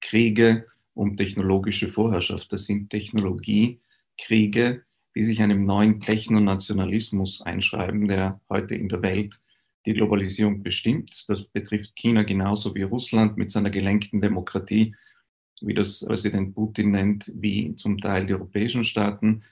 [0.00, 2.52] Kriege um technologische Vorherrschaft.
[2.52, 4.82] Das sind Technologiekriege,
[5.14, 9.40] die sich einem neuen Technonationalismus einschreiben, der heute in der Welt
[9.86, 11.24] die Globalisierung bestimmt.
[11.28, 14.94] Das betrifft China genauso wie Russland mit seiner gelenkten Demokratie,
[15.60, 19.42] wie das Präsident Putin nennt, wie zum Teil die europäischen Staaten.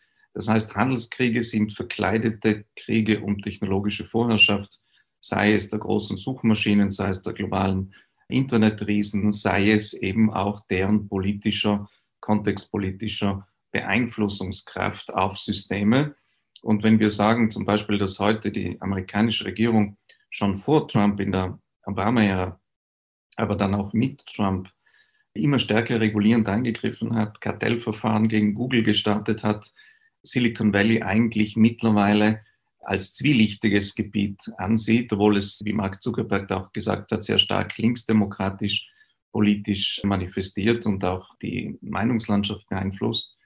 [0.41, 4.81] Das heißt, Handelskriege sind verkleidete Kriege um technologische Vorherrschaft,
[5.21, 7.93] sei es der großen Suchmaschinen, sei es der globalen
[8.27, 16.15] Internetriesen, sei es eben auch deren politischer, kontextpolitischer Beeinflussungskraft auf Systeme.
[16.63, 19.99] Und wenn wir sagen zum Beispiel, dass heute die amerikanische Regierung
[20.31, 22.59] schon vor Trump in der Obama-Ära,
[23.37, 24.71] aber dann auch mit Trump
[25.35, 29.71] immer stärker regulierend eingegriffen hat, Kartellverfahren gegen Google gestartet hat,
[30.23, 32.41] Silicon Valley eigentlich mittlerweile
[32.81, 38.89] als zwielichtiges Gebiet ansieht, obwohl es, wie Mark Zuckerberg auch gesagt hat, sehr stark linksdemokratisch
[39.33, 43.37] politisch manifestiert und auch die Meinungslandschaft beeinflusst.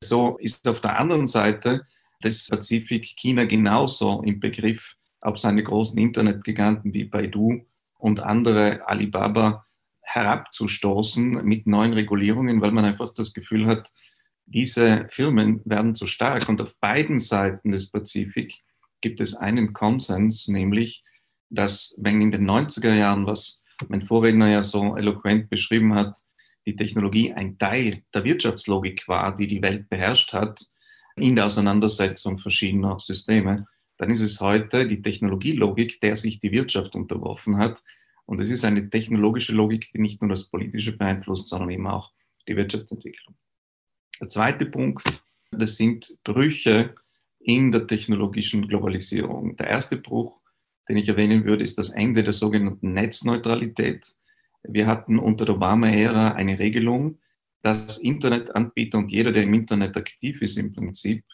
[0.00, 1.86] So ist auf der anderen Seite
[2.22, 7.66] des Pazifik China genauso im Begriff, auf seine großen Internetgiganten wie Baidu
[7.98, 9.66] und andere Alibaba
[10.02, 13.90] herabzustoßen mit neuen Regulierungen, weil man einfach das Gefühl hat,
[14.50, 16.48] diese Firmen werden zu stark.
[16.48, 18.54] Und auf beiden Seiten des Pazifik
[19.00, 21.04] gibt es einen Konsens, nämlich,
[21.50, 26.18] dass wenn in den 90er Jahren, was mein Vorredner ja so eloquent beschrieben hat,
[26.66, 30.66] die Technologie ein Teil der Wirtschaftslogik war, die die Welt beherrscht hat,
[31.16, 36.94] in der Auseinandersetzung verschiedener Systeme, dann ist es heute die Technologielogik, der sich die Wirtschaft
[36.94, 37.82] unterworfen hat.
[38.26, 42.12] Und es ist eine technologische Logik, die nicht nur das Politische beeinflusst, sondern eben auch
[42.46, 43.34] die Wirtschaftsentwicklung.
[44.20, 46.94] Der zweite Punkt, das sind Brüche
[47.38, 49.56] in der technologischen Globalisierung.
[49.56, 50.40] Der erste Bruch,
[50.88, 54.16] den ich erwähnen würde, ist das Ende der sogenannten Netzneutralität.
[54.64, 57.18] Wir hatten unter der Obama-Ära eine Regelung,
[57.62, 61.24] dass Internetanbieter und jeder, der im Internet aktiv ist, im Prinzip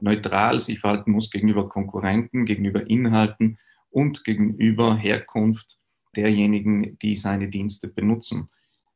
[0.00, 3.58] neutral sich verhalten muss gegenüber Konkurrenten, gegenüber Inhalten
[3.90, 5.78] und gegenüber Herkunft
[6.14, 8.48] derjenigen, die seine Dienste benutzen.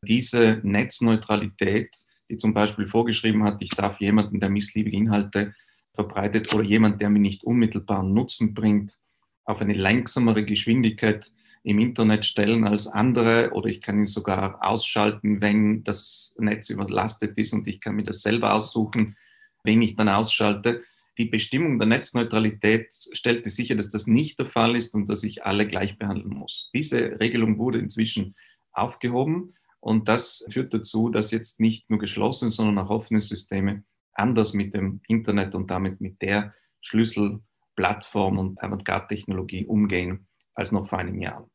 [0.03, 1.91] Diese Netzneutralität
[2.29, 5.55] die zum Beispiel vorgeschrieben hat, ich darf jemanden, der missliebige Inhalte
[5.95, 8.99] verbreitet oder jemand, der mir nicht unmittelbaren Nutzen bringt,
[9.45, 11.31] auf eine langsamere Geschwindigkeit
[11.65, 17.39] im Internet stellen als andere oder ich kann ihn sogar ausschalten, wenn das Netz überlastet
[17.39, 19.17] ist und ich kann mir das selber aussuchen,
[19.63, 20.83] wen ich dann ausschalte.
[21.19, 25.45] Die Bestimmung der Netzneutralität stellte sicher, dass das nicht der Fall ist und dass ich
[25.45, 26.71] alle gleich behandeln muss.
[26.75, 28.35] Diese Regelung wurde inzwischen
[28.73, 34.55] aufgehoben und das führt dazu, dass jetzt nicht nur geschlossene, sondern auch offene Systeme anders
[34.55, 41.21] mit dem Internet und damit mit der Schlüsselplattform und Avantgarde-Technologie umgehen als noch vor einem
[41.21, 41.51] Jahr.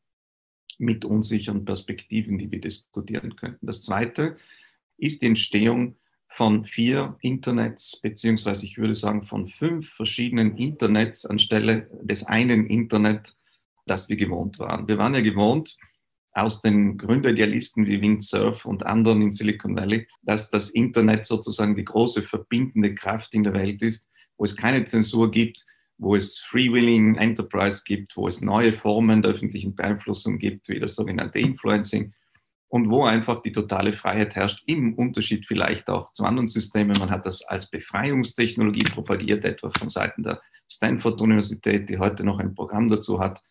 [0.76, 3.66] Mit unsicheren Perspektiven, die wir diskutieren könnten.
[3.66, 4.36] Das zweite
[4.98, 5.96] ist die Entstehung
[6.28, 13.34] von vier Internets, beziehungsweise ich würde sagen von fünf verschiedenen Internets anstelle des einen Internet,
[13.86, 14.86] das wir gewohnt waren.
[14.86, 15.78] Wir waren ja gewohnt,
[16.38, 21.84] aus den Gründeridealisten wie Windsurf und anderen in Silicon Valley, dass das Internet sozusagen die
[21.84, 25.64] große verbindende Kraft in der Welt ist, wo es keine Zensur gibt,
[25.98, 30.94] wo es Freewheeling Enterprise gibt, wo es neue Formen der öffentlichen Beeinflussung gibt, wie das
[30.94, 32.14] sogenannte Influencing
[32.68, 36.96] und wo einfach die totale Freiheit herrscht, im Unterschied vielleicht auch zu anderen Systemen.
[36.98, 42.54] Man hat das als Befreiungstechnologie propagiert, etwa von Seiten der Stanford-Universität, die heute noch ein
[42.54, 43.42] Programm dazu hat,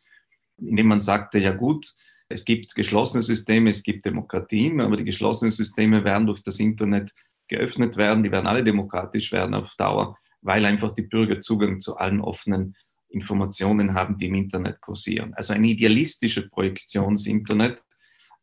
[0.58, 1.96] in dem man sagte, ja gut,
[2.30, 7.14] es gibt geschlossene Systeme, es gibt Demokratien, aber die geschlossenen Systeme werden durch das Internet
[7.48, 8.24] geöffnet werden.
[8.24, 12.76] Die werden alle demokratisch werden auf Dauer, weil einfach die Bürger Zugang zu allen offenen
[13.10, 15.34] Informationen haben, die im Internet kursieren.
[15.36, 17.82] Also eine idealistische Projektion des Internet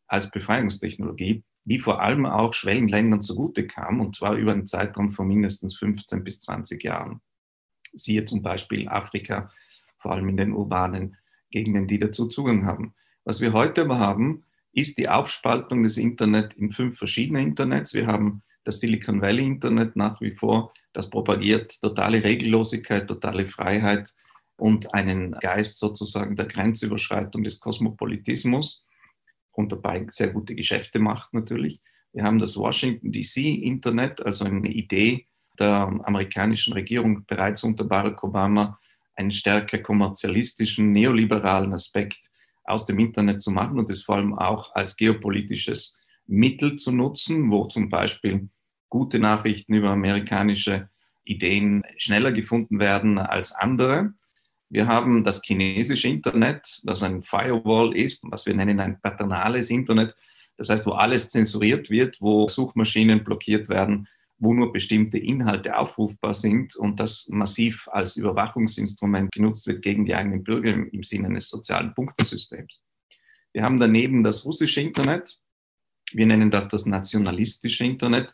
[0.07, 5.27] als Befreiungstechnologie, die vor allem auch Schwellenländern zugute kam, und zwar über einen Zeitraum von
[5.27, 7.21] mindestens 15 bis 20 Jahren.
[7.93, 9.51] Siehe zum Beispiel Afrika,
[9.99, 11.17] vor allem in den urbanen
[11.51, 12.95] Gegenden, die dazu Zugang haben.
[13.25, 17.95] Was wir heute aber haben, ist die Aufspaltung des Internet in fünf verschiedene Internets.
[17.95, 24.13] Wir haben das Silicon Valley Internet nach wie vor, das propagiert totale Regellosigkeit, totale Freiheit
[24.57, 28.85] und einen Geist sozusagen der Grenzüberschreitung des Kosmopolitismus
[29.51, 31.81] und dabei sehr gute Geschäfte macht natürlich.
[32.13, 35.25] Wir haben das Washington DC Internet, also eine Idee
[35.57, 38.79] der amerikanischen Regierung bereits unter Barack Obama,
[39.15, 42.29] einen stärker kommerzialistischen, neoliberalen Aspekt
[42.65, 47.51] aus dem Internet zu machen und es vor allem auch als geopolitisches Mittel zu nutzen,
[47.51, 48.49] wo zum Beispiel
[48.89, 50.89] gute Nachrichten über amerikanische
[51.23, 54.13] Ideen schneller gefunden werden als andere.
[54.69, 60.15] Wir haben das chinesische Internet, das ein Firewall ist, was wir nennen ein paternales Internet.
[60.57, 66.33] Das heißt, wo alles zensuriert wird, wo Suchmaschinen blockiert werden, wo nur bestimmte Inhalte aufrufbar
[66.33, 71.49] sind und das massiv als Überwachungsinstrument genutzt wird gegen die eigenen Bürger im, Sinne eines
[71.49, 72.83] sozialen Punktesystems.
[73.53, 75.39] Wir haben daneben das russische Internet.
[76.11, 78.33] Wir nennen das das nationalistische Internet.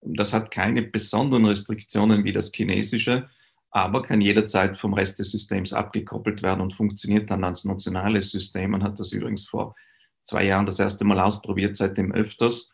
[0.00, 3.28] Das hat keine besonderen Restriktionen wie das chinesische,
[3.70, 8.72] aber kann jederzeit vom Rest des Systems abgekoppelt werden und funktioniert dann als nationales System.
[8.72, 9.74] Man hat das übrigens vor
[10.22, 12.72] zwei Jahren das erste Mal ausprobiert, seitdem öfters.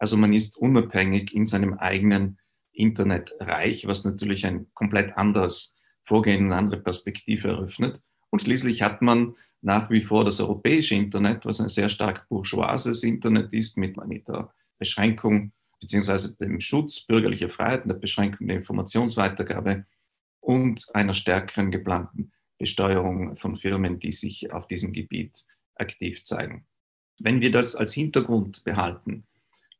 [0.00, 2.38] Also man ist unabhängig in seinem eigenen
[2.72, 8.00] Internetreich, was natürlich ein komplett anderes Vorgehen, eine andere Perspektive eröffnet.
[8.30, 13.02] Und schließlich hat man nach wie vor das europäische Internet, was ein sehr stark bourgeoises
[13.02, 16.34] Internet ist, mit, mit der Beschränkung bzw.
[16.40, 19.84] dem Schutz bürgerlicher Freiheiten, der Beschränkung der Informationsweitergabe
[20.40, 26.66] und einer stärkeren geplanten Besteuerung von Firmen, die sich auf diesem Gebiet aktiv zeigen.
[27.18, 29.26] Wenn wir das als Hintergrund behalten,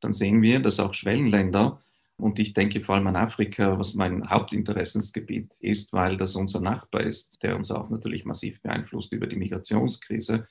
[0.01, 1.81] dann sehen wir, dass auch Schwellenländer,
[2.17, 7.03] und ich denke vor allem an Afrika, was mein Hauptinteressensgebiet ist, weil das unser Nachbar
[7.03, 10.47] ist, der uns auch natürlich massiv beeinflusst über die Migrationskrise,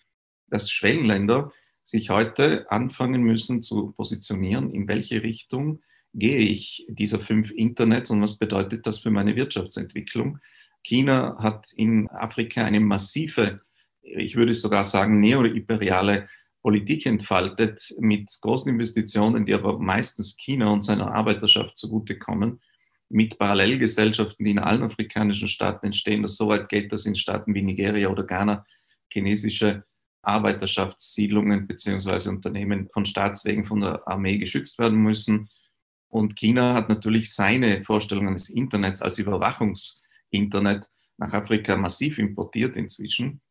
[0.48, 1.52] dass Schwellenländer
[1.84, 5.82] sich heute anfangen müssen zu positionieren, in welche Richtung
[6.14, 10.40] gehe ich dieser fünf Internets und was bedeutet das für meine Wirtschaftsentwicklung.
[10.84, 13.62] China hat in Afrika eine massive,
[14.02, 16.28] ich würde sogar sagen, neoimperiale
[16.62, 22.62] Politik entfaltet mit großen Investitionen, die aber meistens China und seiner Arbeiterschaft zugutekommen,
[23.10, 27.56] mit Parallelgesellschaften, die in allen afrikanischen Staaten entstehen, dass so weit geht, dass in Staaten
[27.56, 28.66] wie Nigeria oder Ghana
[29.12, 29.84] chinesische
[30.22, 32.30] Arbeiterschaftssiedlungen bzw.
[32.30, 35.50] Unternehmen von Staatswegen von der Armee geschützt werden müssen.
[36.08, 43.42] Und China hat natürlich seine Vorstellungen des Internets als Überwachungsinternet nach Afrika massiv importiert inzwischen.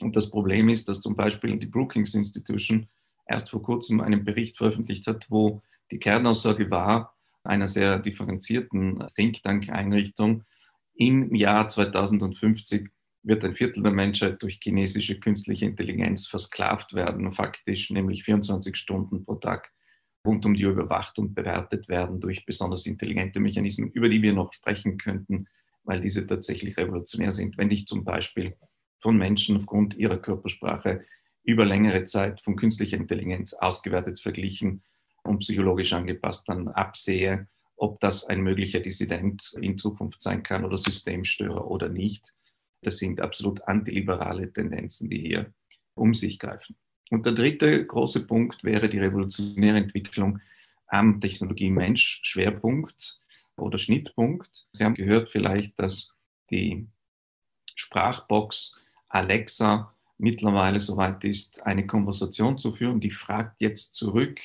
[0.00, 2.88] Und das Problem ist, dass zum Beispiel die Brookings Institution
[3.26, 9.42] erst vor kurzem einen Bericht veröffentlicht hat, wo die Kernaussage war, einer sehr differenzierten Think
[9.42, 10.44] Tank-Einrichtung,
[10.96, 12.88] im Jahr 2050
[13.24, 19.24] wird ein Viertel der Menschheit durch chinesische künstliche Intelligenz versklavt werden, faktisch, nämlich 24 Stunden
[19.24, 19.72] pro Tag
[20.26, 24.32] rund um die Uhr überwacht und bewertet werden durch besonders intelligente Mechanismen, über die wir
[24.32, 25.46] noch sprechen könnten,
[25.82, 27.58] weil diese tatsächlich revolutionär sind.
[27.58, 28.56] Wenn ich zum Beispiel
[29.04, 31.04] von Menschen aufgrund ihrer Körpersprache
[31.42, 34.82] über längere Zeit von künstlicher Intelligenz ausgewertet, verglichen
[35.24, 40.78] und psychologisch angepasst dann absehe, ob das ein möglicher Dissident in Zukunft sein kann oder
[40.78, 42.32] Systemstörer oder nicht.
[42.80, 45.52] Das sind absolut antiliberale Tendenzen, die hier
[45.92, 46.74] um sich greifen.
[47.10, 50.40] Und der dritte große Punkt wäre die revolutionäre Entwicklung
[50.86, 53.20] am Technologie-Mensch-Schwerpunkt
[53.56, 54.66] oder Schnittpunkt.
[54.72, 56.16] Sie haben gehört vielleicht, dass
[56.50, 56.86] die
[57.74, 63.00] Sprachbox Alexa mittlerweile soweit ist, eine Konversation zu führen.
[63.00, 64.40] Die fragt jetzt zurück,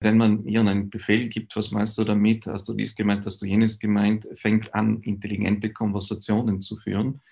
[0.00, 2.46] wenn man ihr einen Befehl gibt, was meinst du damit?
[2.46, 4.26] Hast du dies gemeint, hast du jenes gemeint?
[4.34, 7.22] Fängt an, intelligente Konversationen zu führen.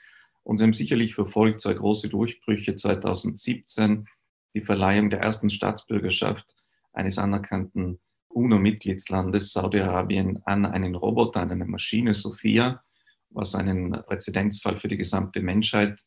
[0.43, 4.09] Und sie haben sicherlich verfolgt zwei große Durchbrüche 2017,
[4.55, 6.55] die Verleihung der ersten Staatsbürgerschaft
[6.93, 12.83] eines anerkannten UNO-Mitgliedslandes Saudi-Arabien an einen Roboter, an eine Maschine, Sophia,
[13.31, 16.03] was einen Präzedenzfall für die gesamte Menschheit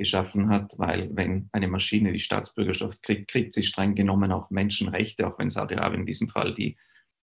[0.00, 5.26] geschaffen hat, weil wenn eine Maschine die Staatsbürgerschaft kriegt, kriegt sie streng genommen auch Menschenrechte,
[5.26, 6.78] auch wenn Saudi-Arabien in diesem Fall die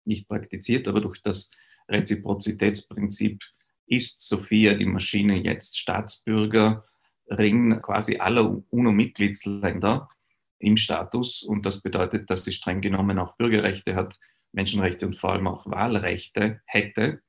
[0.05, 0.89] nicht praktiziert.
[0.89, 1.53] Aber durch das
[1.89, 3.45] Reziprozitätsprinzip
[3.87, 10.09] ist Sophia, die Maschine, jetzt Staatsbürgerin quasi aller UNO-Mitgliedsländer
[10.59, 11.45] im Status.
[11.45, 14.19] Und das bedeutet, dass sie streng genommen auch Bürgerrechte hat,
[14.51, 17.21] Menschenrechte und vor allem auch Wahlrechte hätte.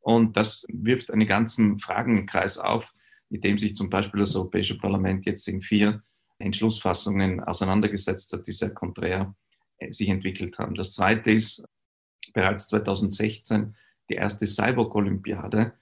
[0.00, 2.92] Und das wirft einen ganzen Fragenkreis auf,
[3.30, 6.02] mit dem sich zum Beispiel das Europäische Parlament jetzt in vier
[6.38, 9.34] Entschlussfassungen auseinandergesetzt hat, die sehr konträr
[9.78, 10.74] äh, sich entwickelt haben.
[10.74, 11.64] Das zweite ist
[12.32, 13.74] bereits 2016
[14.08, 15.74] die erste Cyborg-Olympiade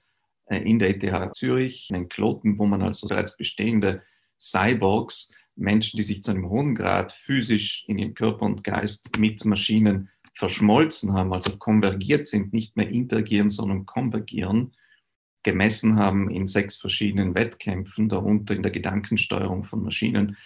[0.45, 4.03] äh, in der ETH Zürich, in Kloten, wo man also bereits bestehende
[4.39, 9.43] Cyborgs, Menschen, die sich zu einem hohen Grad physisch in ihrem Körper und Geist mit
[9.43, 14.71] Maschinen verschmolzen haben, also konvergiert sind, nicht mehr interagieren, sondern konvergieren,
[15.43, 20.37] gemessen haben in sechs verschiedenen Wettkämpfen, darunter in der Gedankensteuerung von Maschinen.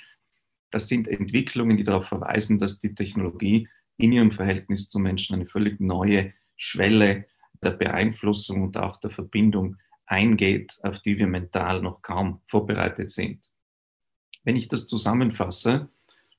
[0.71, 3.67] Das sind Entwicklungen, die darauf verweisen, dass die Technologie
[3.97, 7.25] in ihrem Verhältnis zu Menschen eine völlig neue Schwelle
[7.61, 13.49] der Beeinflussung und auch der Verbindung eingeht, auf die wir mental noch kaum vorbereitet sind.
[14.43, 15.89] Wenn ich das zusammenfasse,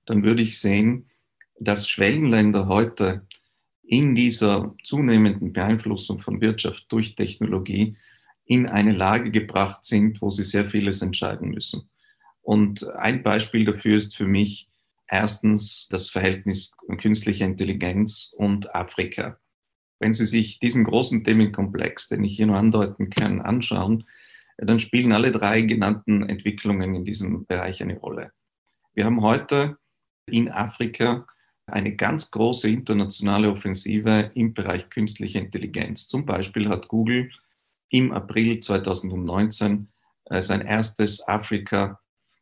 [0.04, 1.08] dann würde ich sehen,
[1.58, 3.26] dass Schwellenländer heute
[3.82, 7.96] in dieser zunehmenden Beeinflussung von Wirtschaft durch Technologie
[8.44, 11.88] in eine Lage gebracht sind, wo sie sehr vieles entscheiden müssen.
[12.42, 14.68] Und ein Beispiel dafür ist für mich
[15.08, 19.38] erstens das Verhältnis künstlicher Intelligenz und Afrika.
[19.98, 24.04] Wenn Sie sich diesen großen Themenkomplex, den ich hier nur andeuten kann, anschauen,
[24.58, 28.32] dann spielen alle drei genannten Entwicklungen in diesem Bereich eine Rolle.
[28.92, 29.78] Wir haben heute
[30.26, 31.26] in Afrika
[31.66, 36.08] eine ganz große internationale Offensive im Bereich künstlicher Intelligenz.
[36.08, 37.30] Zum Beispiel hat Google
[37.94, 39.88] im April 2019
[40.24, 42.00] äh, sein erstes Afrika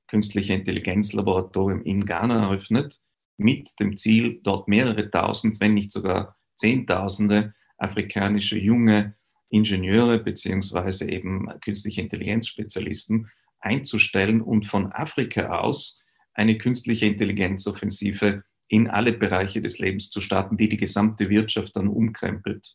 [0.09, 3.03] künstliche Intelligenzlaboratorium in Ghana eröffnet,
[3.37, 9.15] mit dem Ziel, dort mehrere tausend, wenn nicht sogar Zehntausende afrikanische junge
[9.51, 13.31] Ingenieure beziehungsweise eben künstliche Intelligenzspezialisten
[13.61, 16.01] einzustellen und von Afrika aus
[16.33, 21.89] eine künstliche Intelligenzoffensive in alle Bereiche des Lebens zu starten, die die gesamte Wirtschaft dann
[21.89, 22.75] umkrempelt.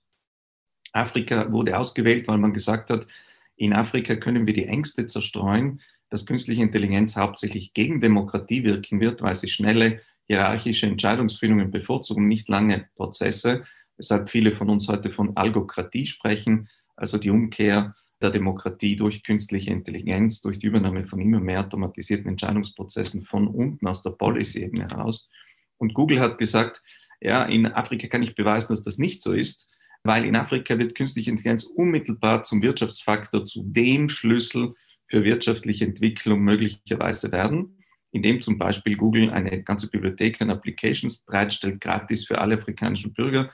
[0.98, 3.08] Afrika wurde ausgewählt, weil man gesagt hat,
[3.56, 9.22] in Afrika können wir die Ängste zerstreuen, dass künstliche Intelligenz hauptsächlich gegen Demokratie wirken wird,
[9.22, 13.64] weil sie schnelle hierarchische Entscheidungsfindungen bevorzugen, nicht lange Prozesse,
[13.98, 19.72] weshalb viele von uns heute von Algokratie sprechen, also die Umkehr der Demokratie durch künstliche
[19.72, 25.30] Intelligenz, durch die Übernahme von immer mehr automatisierten Entscheidungsprozessen von unten aus der Policy-Ebene heraus.
[25.78, 26.82] Und Google hat gesagt,
[27.22, 29.70] ja, in Afrika kann ich beweisen, dass das nicht so ist,
[30.04, 34.74] weil in Afrika wird künstliche Intelligenz unmittelbar zum Wirtschaftsfaktor, zu dem Schlüssel
[35.06, 41.82] für wirtschaftliche Entwicklung möglicherweise werden, indem zum Beispiel Google eine ganze Bibliothek an Applications bereitstellt,
[41.82, 43.52] gratis für alle afrikanischen Bürger.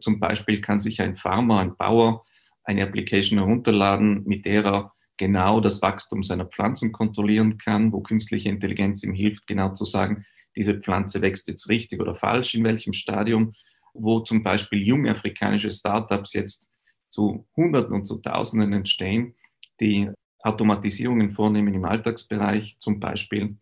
[0.00, 2.24] Zum Beispiel kann sich ein Farmer, ein Bauer
[2.64, 8.50] eine Application herunterladen, mit der er genau das Wachstum seiner Pflanzen kontrollieren kann, wo künstliche
[8.50, 12.92] Intelligenz ihm hilft, genau zu sagen, diese Pflanze wächst jetzt richtig oder falsch, in welchem
[12.92, 13.54] Stadium,
[13.94, 16.68] wo zum Beispiel junge afrikanische Startups jetzt
[17.10, 19.34] zu Hunderten und zu Tausenden entstehen,
[19.80, 20.10] die
[20.40, 23.56] Automatisierungen vornehmen im Alltagsbereich, zum Beispiel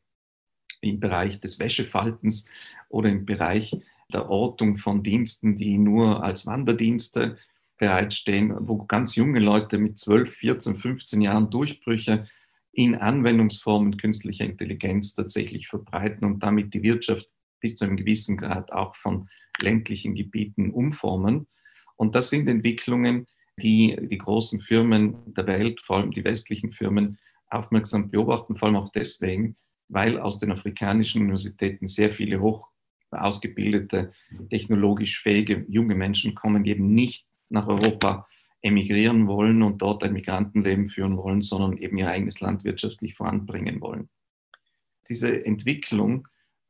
[0.81, 2.49] im Bereich des Wäschefaltens
[2.89, 3.77] oder im Bereich
[4.13, 7.39] der Ortung von Diensten, die nur als Wanderdienste
[7.79, 12.27] bereitstehen, wo ganz junge Leute mit 12, 14, 15 Jahren Durchbrüche
[12.73, 17.29] in Anwendungsformen künstlicher Intelligenz tatsächlich verbreiten und damit die Wirtschaft
[17.61, 19.29] bis zu einem gewissen Grad auch von
[19.61, 21.47] ländlichen Gebieten umformen.
[21.97, 23.27] Und das sind Entwicklungen,
[23.59, 28.77] die die großen Firmen der Welt, vor allem die westlichen Firmen, aufmerksam beobachten, vor allem
[28.77, 29.57] auch deswegen,
[29.89, 32.69] weil aus den afrikanischen Universitäten sehr viele hoch
[33.11, 34.13] ausgebildete,
[34.51, 38.27] technologisch fähige junge Menschen kommen, die eben nicht nach Europa
[38.63, 43.81] emigrieren wollen und dort ein Migrantenleben führen wollen, sondern eben ihr eigenes Land wirtschaftlich voranbringen
[43.81, 44.09] wollen.
[45.09, 46.27] Diese Entwicklung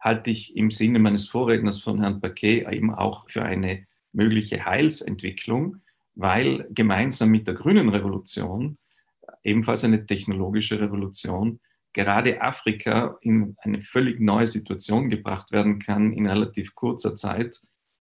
[0.06, 5.78] halte ich im Sinne meines Vorredners von Herrn Paquet eben auch für eine mögliche Heilsentwicklung,
[6.14, 8.78] weil gemeinsam mit der grünen Revolution,
[9.42, 11.58] ebenfalls eine technologische Revolution,
[11.92, 17.60] gerade Afrika in eine völlig neue Situation gebracht werden kann in relativ kurzer Zeit,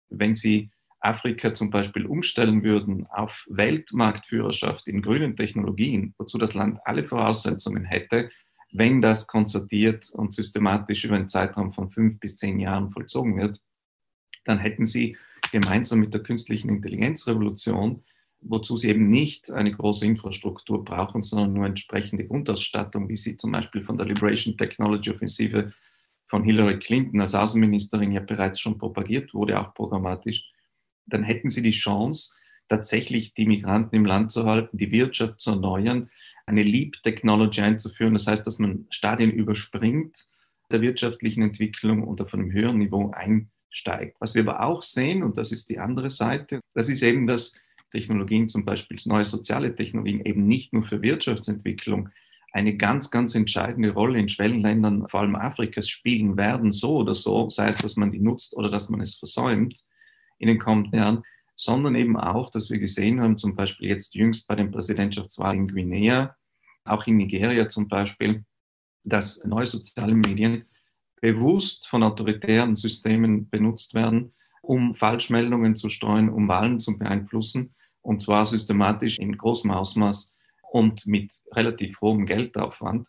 [0.08, 0.70] wenn sie
[1.00, 7.84] Afrika zum Beispiel umstellen würden auf Weltmarktführerschaft in grünen Technologien, wozu das Land alle Voraussetzungen
[7.84, 8.30] hätte,
[8.72, 13.60] wenn das konzertiert und systematisch über einen Zeitraum von fünf bis zehn Jahren vollzogen wird,
[14.44, 15.16] dann hätten sie
[15.50, 18.04] gemeinsam mit der künstlichen Intelligenzrevolution,
[18.40, 23.52] wozu sie eben nicht eine große Infrastruktur brauchen, sondern nur entsprechende Grundausstattung, wie sie zum
[23.52, 25.72] Beispiel von der Liberation Technology Offensive
[26.28, 30.44] von Hillary Clinton als Außenministerin ja bereits schon propagiert wurde, auch programmatisch,
[31.06, 32.34] dann hätten sie die Chance,
[32.68, 36.08] tatsächlich die Migranten im Land zu halten, die Wirtschaft zu erneuern,
[36.50, 38.14] eine Leap Technology einzuführen.
[38.14, 40.26] Das heißt, dass man Stadien überspringt
[40.70, 44.16] der wirtschaftlichen Entwicklung und auf einem höheren Niveau einsteigt.
[44.20, 47.58] Was wir aber auch sehen, und das ist die andere Seite, das ist eben, dass
[47.92, 52.08] Technologien, zum Beispiel neue soziale Technologien, eben nicht nur für Wirtschaftsentwicklung
[52.52, 57.48] eine ganz, ganz entscheidende Rolle in Schwellenländern, vor allem Afrikas, spielen werden, so oder so,
[57.48, 59.80] sei es, dass man die nutzt oder dass man es versäumt
[60.38, 61.22] in den kommenden Jahren,
[61.54, 65.68] sondern eben auch, dass wir gesehen haben, zum Beispiel jetzt jüngst bei den Präsidentschaftswahlen in
[65.68, 66.34] Guinea,
[66.90, 68.44] auch in Nigeria zum Beispiel,
[69.04, 70.64] dass neue soziale Medien
[71.20, 74.32] bewusst von autoritären Systemen benutzt werden,
[74.62, 80.34] um Falschmeldungen zu steuern, um Wahlen zu beeinflussen, und zwar systematisch in großem Ausmaß
[80.72, 83.06] und mit relativ hohem Geldaufwand,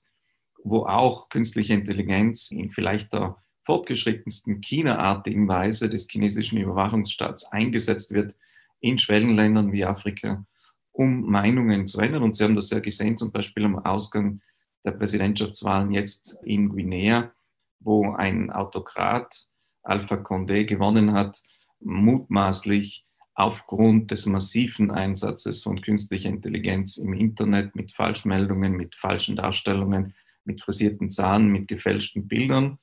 [0.63, 8.35] wo auch künstliche Intelligenz in vielleicht der fortgeschrittensten China-artigen Weise des chinesischen Überwachungsstaats eingesetzt wird
[8.79, 10.45] in Schwellenländern wie Afrika,
[10.91, 12.23] um Meinungen zu ändern.
[12.23, 14.41] Und Sie haben das ja gesehen, zum Beispiel am Ausgang
[14.83, 17.31] der Präsidentschaftswahlen jetzt in Guinea,
[17.79, 19.47] wo ein Autokrat
[19.83, 21.41] Alpha Condé gewonnen hat,
[21.79, 30.13] mutmaßlich aufgrund des massiven Einsatzes von künstlicher Intelligenz im Internet mit Falschmeldungen, mit falschen Darstellungen,
[30.43, 32.77] mit frisierten Zahlen, mit gefälschten Bildern,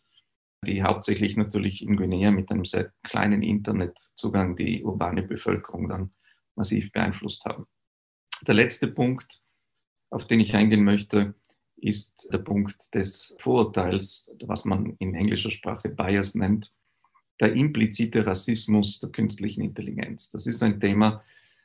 [0.65, 6.11] die hauptsächlich natürlich in Guinea mit einem sehr kleinen Internetzugang die urbane Bevölkerung dann
[6.57, 7.67] massiv beeinflusst haben.
[8.47, 9.43] Der letzte Punkt,
[10.11, 11.35] auf den ich eingehen möchte,
[11.77, 16.73] ist der Punkt des Vorurteils, was man in englischer Sprache Bias nennt
[17.41, 20.31] der implizite Rassismus der künstlichen Intelligenz.
[20.31, 21.23] Das ist ein Thema,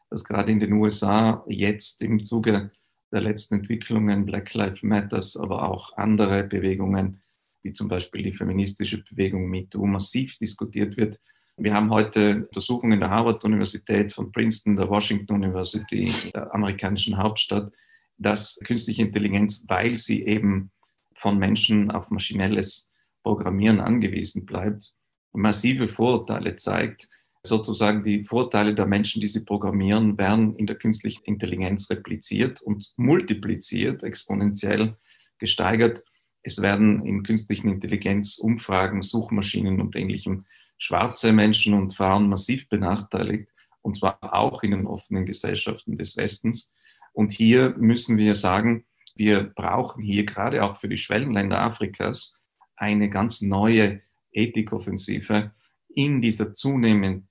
[0.09, 2.71] das gerade in den USA jetzt im Zuge
[3.11, 7.21] der letzten Entwicklungen, Black Lives Matters, aber auch andere Bewegungen,
[7.63, 11.19] wie zum Beispiel die feministische Bewegung MeToo, massiv diskutiert wird.
[11.57, 17.71] Wir haben heute Untersuchungen der Harvard-Universität, von Princeton, der Washington University, der amerikanischen Hauptstadt,
[18.17, 20.71] dass künstliche Intelligenz, weil sie eben
[21.13, 22.91] von Menschen auf maschinelles
[23.21, 24.95] Programmieren angewiesen bleibt,
[25.31, 27.07] massive Vorurteile zeigt.
[27.43, 32.93] Sozusagen die Vorteile der Menschen, die sie programmieren, werden in der künstlichen Intelligenz repliziert und
[32.97, 34.97] multipliziert, exponentiell
[35.37, 36.03] gesteigert.
[36.41, 40.45] Es werden in künstlichen Intelligenz Umfragen, Suchmaschinen und ähnlichem
[40.83, 43.47] schwarze Menschen und Frauen massiv benachteiligt,
[43.81, 46.73] und zwar auch in den offenen Gesellschaften des Westens.
[47.13, 52.35] Und hier müssen wir sagen, wir brauchen hier gerade auch für die Schwellenländer Afrikas
[52.75, 54.01] eine ganz neue
[54.33, 55.53] Ethikoffensive
[55.87, 57.27] in dieser zunehmend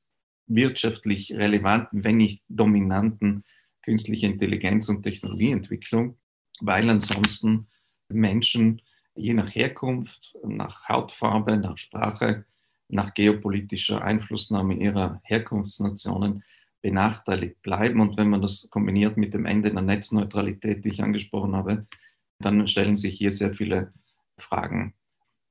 [0.47, 3.45] wirtschaftlich relevanten, wenn nicht dominanten
[3.85, 6.17] künstlichen Intelligenz- und Technologieentwicklung,
[6.61, 7.67] weil ansonsten
[8.09, 8.81] Menschen
[9.15, 12.47] je nach Herkunft, nach Hautfarbe, nach Sprache,
[12.89, 16.45] nach geopolitischer Einflussnahme ihrer Herkunftsnationen
[16.83, 18.01] benachteiligt bleiben.
[18.01, 21.87] Und wenn man das kombiniert mit dem Ende der Netzneutralität, die ich angesprochen habe,
[22.39, 23.93] dann stellen sich hier sehr viele
[24.37, 24.95] Fragen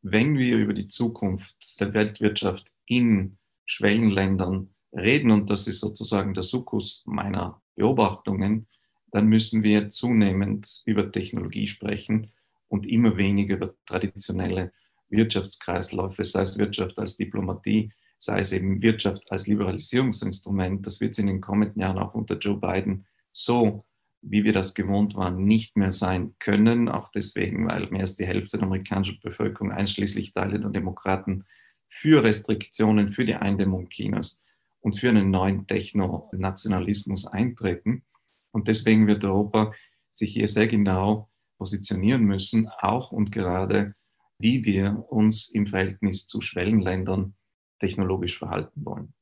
[0.02, 6.44] wenn wir über die Zukunft der Weltwirtschaft in Schwellenländern reden, und das ist sozusagen der
[6.44, 8.68] Sukkus meiner Beobachtungen,
[9.12, 12.32] dann müssen wir zunehmend über Technologie sprechen
[12.68, 14.74] und immer weniger über traditionelle
[15.12, 20.86] Wirtschaftskreisläufe, sei es Wirtschaft als Diplomatie, sei es eben Wirtschaft als Liberalisierungsinstrument.
[20.86, 23.84] Das wird es in den kommenden Jahren auch unter Joe Biden so
[24.22, 26.90] wie wir das gewohnt waren, nicht mehr sein können.
[26.90, 31.46] Auch deswegen, weil mehr als die Hälfte der amerikanischen Bevölkerung, einschließlich Teile der Demokraten,
[31.88, 34.44] für Restriktionen, für die Eindämmung Chinas
[34.80, 38.04] und für einen neuen Techno-Nationalismus eintreten.
[38.52, 39.74] Und deswegen wird Europa
[40.12, 43.96] sich hier sehr genau positionieren müssen, auch und gerade,
[44.42, 47.36] wie wir uns im Verhältnis zu Schwellenländern
[47.80, 49.14] technologisch verhalten wollen.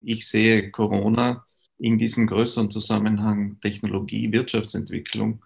[0.00, 1.46] Ich sehe Corona
[1.78, 5.44] in diesem größeren Zusammenhang Technologie, Wirtschaftsentwicklung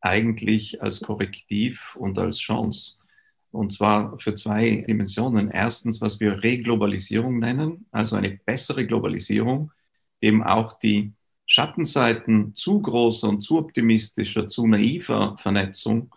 [0.00, 2.98] eigentlich als Korrektiv und als Chance.
[3.50, 5.50] Und zwar für zwei Dimensionen.
[5.50, 9.72] Erstens, was wir Reglobalisierung nennen, also eine bessere Globalisierung,
[10.20, 11.12] eben auch die
[11.46, 16.10] Schattenseiten zu großer und zu optimistischer, zu naiver Vernetzung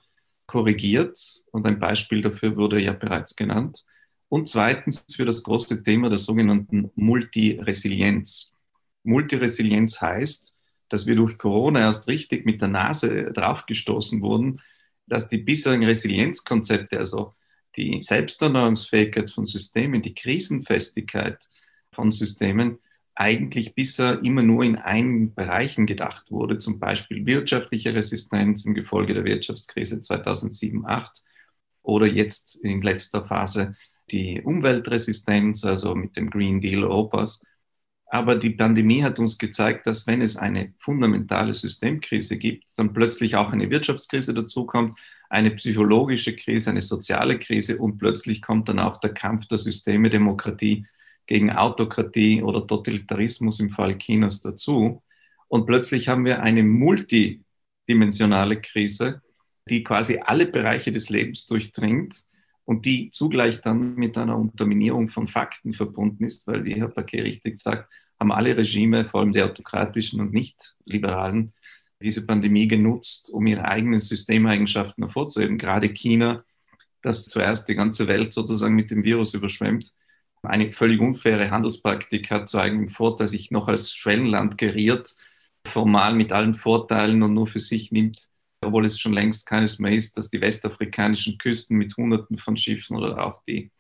[0.50, 1.18] korrigiert.
[1.52, 3.86] Und ein Beispiel dafür wurde ja bereits genannt.
[4.30, 8.54] Und zweitens für das große Thema der sogenannten Multiresilienz.
[9.04, 10.56] Multiresilienz heißt,
[10.89, 14.60] dass wir durch Corona erst richtig mit der Nase draufgestoßen wurden,
[15.08, 17.34] dass die bisherigen Resilienzkonzepte, also
[17.76, 21.38] die Selbsterneuerungsfähigkeit von Systemen, die Krisenfestigkeit
[21.91, 22.80] von Systemen,
[23.20, 29.13] eigentlich bisher immer nur in einen Bereichen gedacht wurde, zum Beispiel wirtschaftliche Resistenz im Gefolge
[29.13, 31.09] der Wirtschaftskrise 2007-2008
[31.84, 33.76] oder jetzt in letzter Phase
[34.09, 37.43] die Umweltresistenz, also mit dem Green Deal Europas.
[38.05, 43.36] Aber die Pandemie hat uns gezeigt, dass wenn es eine fundamentale Systemkrise gibt, dann plötzlich
[43.36, 44.97] auch eine Wirtschaftskrise dazukommt,
[45.30, 50.09] eine psychologische Krise, eine soziale Krise und plötzlich kommt dann auch der Kampf der Systeme
[50.09, 50.88] Demokratie
[51.30, 55.04] gegen Autokratie oder Totalitarismus im Fall Chinas dazu.
[55.48, 59.22] Und plötzlich haben wir eine multidimensionale Krise,
[59.70, 62.24] die quasi alle Bereiche des Lebens durchdringt
[62.66, 67.22] und die zugleich dann mit einer Unterminierung von Fakten verbunden ist, weil, wie Herr Paquet
[67.22, 71.54] richtig sagt, haben alle Regime, vor allem die autokratischen und nicht liberalen,
[72.02, 75.60] diese Pandemie genutzt, um ihre eigenen Systemeigenschaften hervorzuheben.
[75.60, 76.44] Gerade China,
[77.04, 79.94] das zuerst die ganze Welt sozusagen mit dem Virus überschwemmt,
[80.44, 85.14] eine völlig unfaire Handelspraktik hat zu eigenem Vorteil, sich noch als Schwellenland geriert,
[85.66, 88.28] formal mit allen Vorteilen und nur für sich nimmt,
[88.62, 92.98] obwohl es schon längst keines mehr ist, dass die westafrikanischen Küsten mit Hunderten von Schiffen
[92.98, 93.72] oder auch die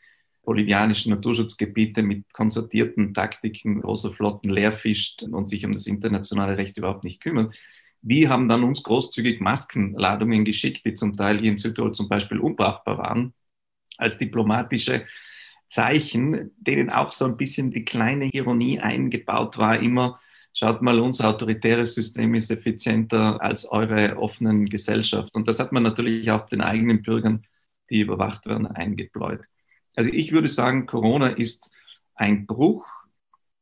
[0.43, 7.03] bolivianischen Naturschutzgebiete mit konzertierten Taktiken großer Flotten leerfischt und sich um das internationale Recht überhaupt
[7.03, 7.55] nicht kümmert.
[8.01, 12.39] Wir haben dann uns großzügig Maskenladungen geschickt, die zum Teil hier in Südtirol zum Beispiel
[12.39, 13.33] unbrauchbar waren,
[13.97, 15.05] als diplomatische
[15.69, 20.19] Zeichen, denen auch so ein bisschen die kleine Ironie eingebaut war, immer,
[20.53, 25.33] schaut mal, unser autoritäres System ist effizienter als eure offenen Gesellschaft.
[25.35, 27.45] Und das hat man natürlich auch den eigenen Bürgern,
[27.89, 29.41] die überwacht werden, eingebläut.
[29.95, 31.71] Also ich würde sagen, Corona ist
[32.15, 32.87] ein Bruch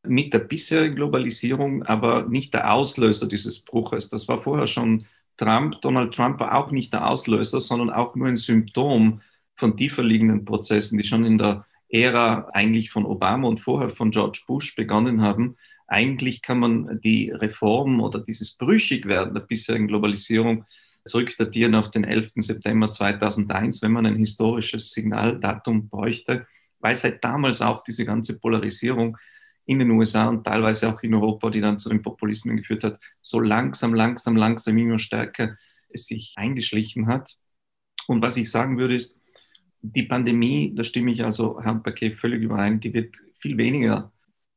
[0.03, 4.09] mit der bisherigen Globalisierung, aber nicht der Auslöser dieses Bruches.
[4.09, 5.05] Das war vorher schon
[5.37, 5.81] Trump.
[5.81, 9.21] Donald Trump war auch nicht der Auslöser, sondern auch nur ein Symptom
[9.55, 14.11] von tiefer liegenden Prozessen, die schon in der Ära eigentlich von Obama und vorher von
[14.11, 15.55] George Bush begonnen haben.
[15.87, 20.65] Eigentlich kann man die Reform oder dieses Brüchigwerden der bisherigen Globalisierung
[21.05, 22.33] zurückdatieren auf den 11.
[22.37, 26.45] September 2001, wenn man ein historisches Signaldatum bräuchte,
[26.79, 29.17] weil seit damals auch diese ganze Polarisierung
[29.65, 32.99] in den USA und teilweise auch in Europa, die dann zu den Populismen geführt hat,
[33.21, 35.57] so langsam, langsam, langsam immer stärker
[35.93, 37.37] sich eingeschlichen hat.
[38.07, 39.19] Und was ich sagen würde, ist,
[39.91, 44.11] die Pandemie, da stimme ich also Herrn Paket völlig überein, die wird viel weniger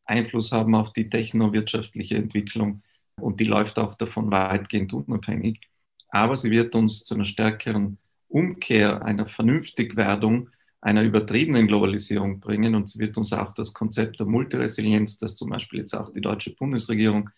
[0.04, 2.82] Einfluss haben auf die technowirtschaftliche Entwicklung
[3.16, 5.60] und die läuft auch davon weitgehend unabhängig.
[6.08, 10.50] Aber sie wird uns zu einer stärkeren Umkehr, einer Vernünftigwerdung,
[10.80, 15.50] einer übertriebenen Globalisierung bringen und sie wird uns auch das Konzept der Multiresilienz, das zum
[15.50, 17.30] Beispiel jetzt auch die deutsche Bundesregierung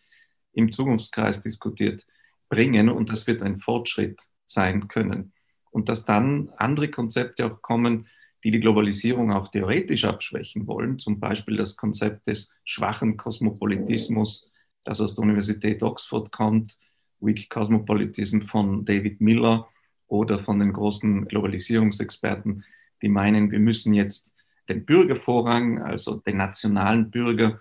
[0.53, 2.07] im Zukunftskreis diskutiert,
[2.49, 5.33] bringen und das wird ein Fortschritt sein können
[5.73, 8.07] und dass dann andere Konzepte auch kommen,
[8.45, 14.51] die die Globalisierung auch theoretisch abschwächen wollen, zum Beispiel das Konzept des schwachen Kosmopolitismus,
[14.85, 16.79] das aus der Universität Oxford kommt,
[17.21, 19.69] Weak Cosmopolitism von David Miller
[20.09, 22.65] oder von den großen Globalisierungsexperten,
[23.01, 24.33] die meinen, wir müssen jetzt
[24.69, 27.61] den Bürgervorrang, also den nationalen Bürger,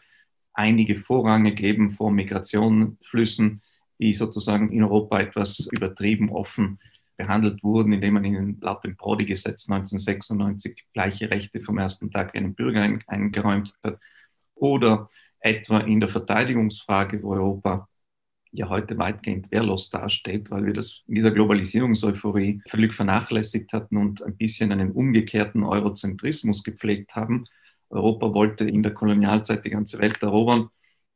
[0.54, 3.62] einige Vorränge geben vor Migrationflüssen,
[4.00, 6.80] die sozusagen in Europa etwas übertrieben offen
[7.22, 12.56] behandelt wurden, indem man ihnen laut dem Prodi-Gesetz 1996 gleiche Rechte vom ersten Tag einem
[12.56, 14.00] Bürger eingeräumt hat.
[14.56, 15.10] Oder
[15.40, 17.88] etwa in der Verteidigungsfrage, wo Europa
[18.52, 24.24] ja heute weitgehend wehrlos dasteht, weil wir das in dieser Globalisierungseuphorie völlig vernachlässigt hatten und
[24.24, 27.46] ein bisschen einen umgekehrten Eurozentrismus gepflegt haben.
[27.90, 30.70] Europa wollte in der Kolonialzeit die ganze Welt erobern.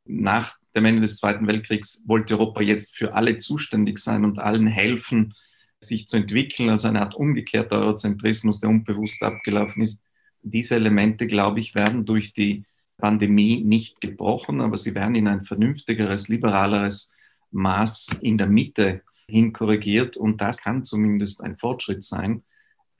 [0.04, 4.66] Nach dem Ende des Zweiten Weltkriegs wollte Europa jetzt für alle zuständig sein und allen
[4.66, 5.34] helfen,
[5.80, 10.00] sich zu entwickeln, also eine Art umgekehrter Eurozentrismus, der unbewusst abgelaufen ist.
[10.42, 12.64] Diese Elemente, glaube ich, werden durch die
[12.98, 17.12] Pandemie nicht gebrochen, aber sie werden in ein vernünftigeres, liberaleres
[17.50, 22.42] Maß in der Mitte hin korrigiert und das kann zumindest ein Fortschritt sein.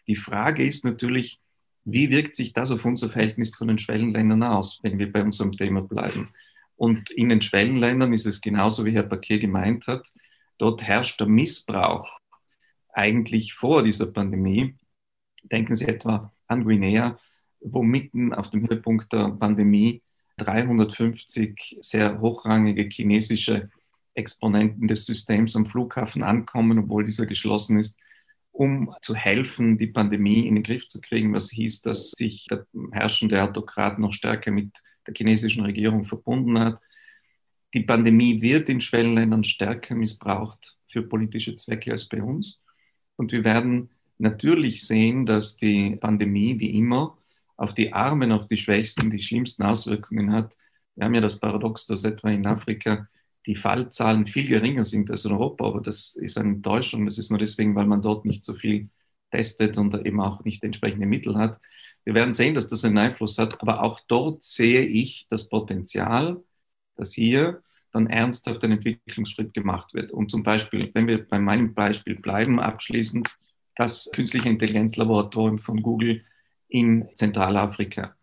[0.09, 1.41] Die Frage ist natürlich,
[1.85, 5.53] wie wirkt sich das auf unser Verhältnis zu den Schwellenländern aus, wenn wir bei unserem
[5.53, 6.31] Thema bleiben?
[6.77, 10.07] Und in den Schwellenländern ist es genauso, wie Herr Paquet gemeint hat.
[10.59, 12.19] Dort herrscht der Missbrauch
[12.97, 14.75] eigentlich vor dieser Pandemie.
[15.45, 17.19] Denken Sie etwa an Guinea,
[17.61, 20.03] wo mitten auf dem Höhepunkt der Pandemie
[20.39, 23.71] 350 sehr hochrangige chinesische
[24.15, 27.99] Exponenten des Systems am Flughafen ankommen, obwohl dieser geschlossen ist,
[28.51, 32.67] um zu helfen, die Pandemie in den Griff zu kriegen, was hieß, dass sich der
[32.93, 34.71] herrschende Autokrat noch stärker mit
[35.07, 36.81] der chinesischen Regierung verbunden hat.
[37.75, 42.63] Die Pandemie wird in Schwellenländern stärker missbraucht für politische Zwecke als bei uns.
[43.17, 47.17] Und wir werden natürlich sehen, dass die Pandemie wie immer
[47.57, 50.57] auf die Armen, auf die Schwächsten die schlimmsten Auswirkungen hat.
[50.95, 53.09] Wir haben ja das Paradox, dass etwa in Afrika
[53.47, 57.07] die Fallzahlen viel geringer sind als in Europa, aber das ist eine Enttäuschung.
[57.07, 58.89] Das ist nur deswegen, weil man dort nicht so viel
[59.31, 61.61] testet und eben auch nicht entsprechende Mittel hat.
[62.05, 66.43] Wir werden sehen, dass das einen Einfluss hat, aber auch dort sehe ich das Potenzial,
[66.97, 67.63] dass hier
[67.97, 70.13] dann ernsthaft ein Entwicklungsschritt gemacht wird.
[70.13, 73.29] Und zum Beispiel, wenn wir bei meinem Beispiel bleiben, abschließend
[73.75, 76.23] das künstliche Intelligenzlaboratorium von Google
[76.69, 78.15] in Zentralafrika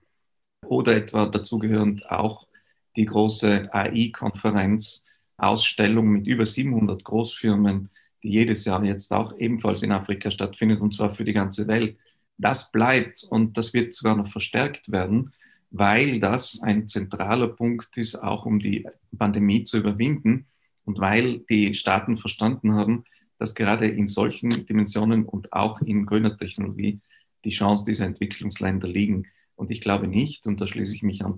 [0.66, 2.48] oder etwa dazugehörend auch
[2.96, 5.06] die große AI-Konferenz,
[5.38, 7.90] Ausstellung mit über 700 Großfirmen,
[8.22, 11.98] die jedes Jahr jetzt auch ebenfalls in Afrika stattfindet, und zwar für die ganze Welt.
[12.38, 15.34] Das bleibt und das wird sogar noch verstärkt werden,
[15.74, 20.46] weil das ein zentraler Punkt ist, auch um die Pandemie zu überwinden
[20.86, 23.06] und weil die Staaten verstanden haben,
[23.40, 27.02] dass gerade in solchen Dimensionen und auch in grüner Technologie
[27.44, 29.26] die Chance dieser Entwicklungsländer liegen.
[29.56, 31.38] Und ich glaube nicht, und da schließe ich mich an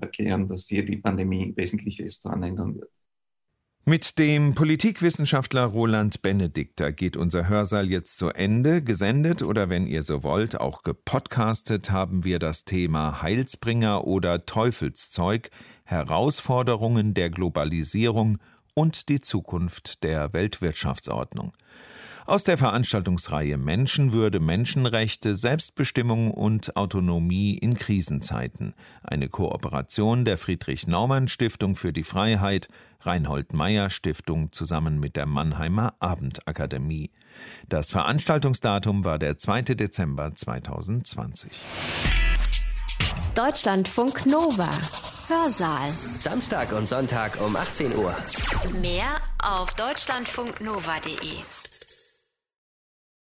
[0.49, 2.91] dass hier die Pandemie Wesentliches daran ändern wird.
[3.88, 8.81] Mit dem Politikwissenschaftler Roland Benedikter geht unser Hörsaal jetzt zu Ende.
[8.81, 15.51] Gesendet oder wenn ihr so wollt, auch gepodcastet haben wir das Thema Heilsbringer oder Teufelszeug,
[15.83, 18.39] Herausforderungen der Globalisierung
[18.73, 21.53] und die Zukunft der Weltwirtschaftsordnung
[22.26, 28.73] aus der Veranstaltungsreihe Menschenwürde, Menschenrechte, Selbstbestimmung und Autonomie in Krisenzeiten,
[29.03, 32.67] eine Kooperation der Friedrich Naumann Stiftung für die Freiheit,
[33.01, 37.11] Reinhold Meyer Stiftung zusammen mit der Mannheimer Abendakademie.
[37.69, 39.61] Das Veranstaltungsdatum war der 2.
[39.76, 41.51] Dezember 2020.
[43.36, 44.69] Deutschlandfunk Nova.
[45.28, 45.89] Hörsaal.
[46.19, 48.15] Samstag und Sonntag um 18 Uhr.
[48.80, 51.64] Mehr auf deutschlandfunknova.de.